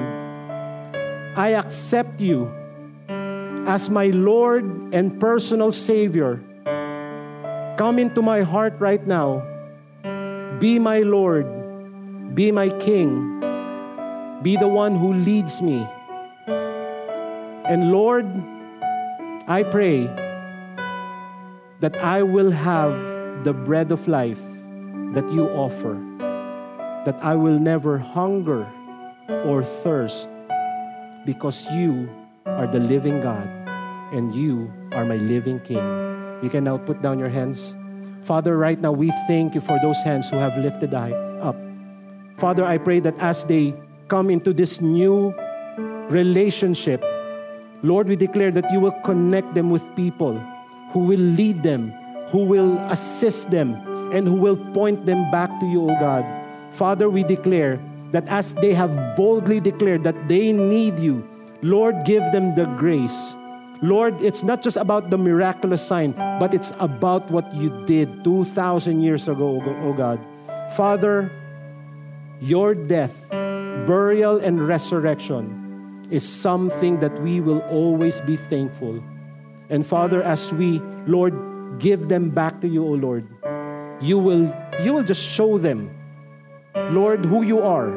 [1.35, 2.51] I accept you
[3.65, 6.43] as my Lord and personal Savior.
[7.77, 9.41] Come into my heart right now.
[10.59, 12.35] Be my Lord.
[12.35, 13.40] Be my King.
[14.41, 15.87] Be the one who leads me.
[17.69, 18.25] And Lord,
[19.47, 20.05] I pray
[21.79, 22.93] that I will have
[23.43, 24.41] the bread of life
[25.13, 25.93] that you offer,
[27.05, 28.65] that I will never hunger
[29.45, 30.29] or thirst
[31.25, 32.09] because you
[32.45, 33.47] are the living God
[34.11, 35.85] and you are my living King.
[36.41, 37.75] You can now put down your hands.
[38.23, 41.55] Father, right now we thank you for those hands who have lifted up.
[42.37, 43.73] Father, I pray that as they
[44.11, 45.31] come into this new
[46.11, 46.99] relationship,
[47.81, 50.35] Lord, we declare that you will connect them with people
[50.91, 51.95] who will lead them,
[52.27, 53.71] who will assist them,
[54.11, 56.27] and who will point them back to you, O God.
[56.75, 57.79] Father, we declare
[58.11, 61.23] that as they have boldly declared that they need you,
[61.61, 63.33] Lord, give them the grace.
[63.81, 69.01] Lord, it's not just about the miraculous sign, but it's about what you did 2,000
[69.01, 70.19] years ago, O God.
[70.75, 71.31] Father,
[72.41, 73.15] your death,
[73.85, 79.01] burial, and resurrection is something that we will always be thankful.
[79.69, 81.33] And Father, as we, Lord,
[81.79, 83.25] give them back to you, O Lord,
[84.01, 84.53] you will,
[84.83, 85.89] you will just show them,
[86.91, 87.87] Lord, who you are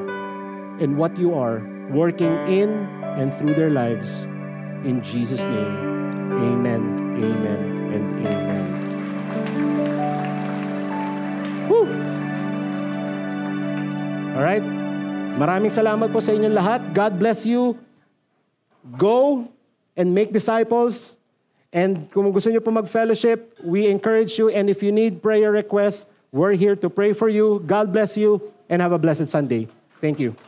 [0.79, 1.61] and what you are
[1.91, 2.71] working in
[3.19, 4.25] and through their lives.
[4.85, 8.65] In Jesus' name, amen, amen, and amen.
[11.69, 11.87] Woo!
[14.37, 14.84] All right.
[15.35, 16.81] Maraming salamat po sa inyong lahat.
[16.95, 17.75] God bless you.
[18.95, 19.51] Go
[19.99, 21.19] and make disciples.
[21.75, 24.47] And kung gusto niyo po mag-fellowship, we encourage you.
[24.47, 27.59] And if you need prayer requests, we're here to pray for you.
[27.67, 28.39] God bless you
[28.71, 29.67] and have a blessed Sunday.
[29.99, 30.39] Thank you.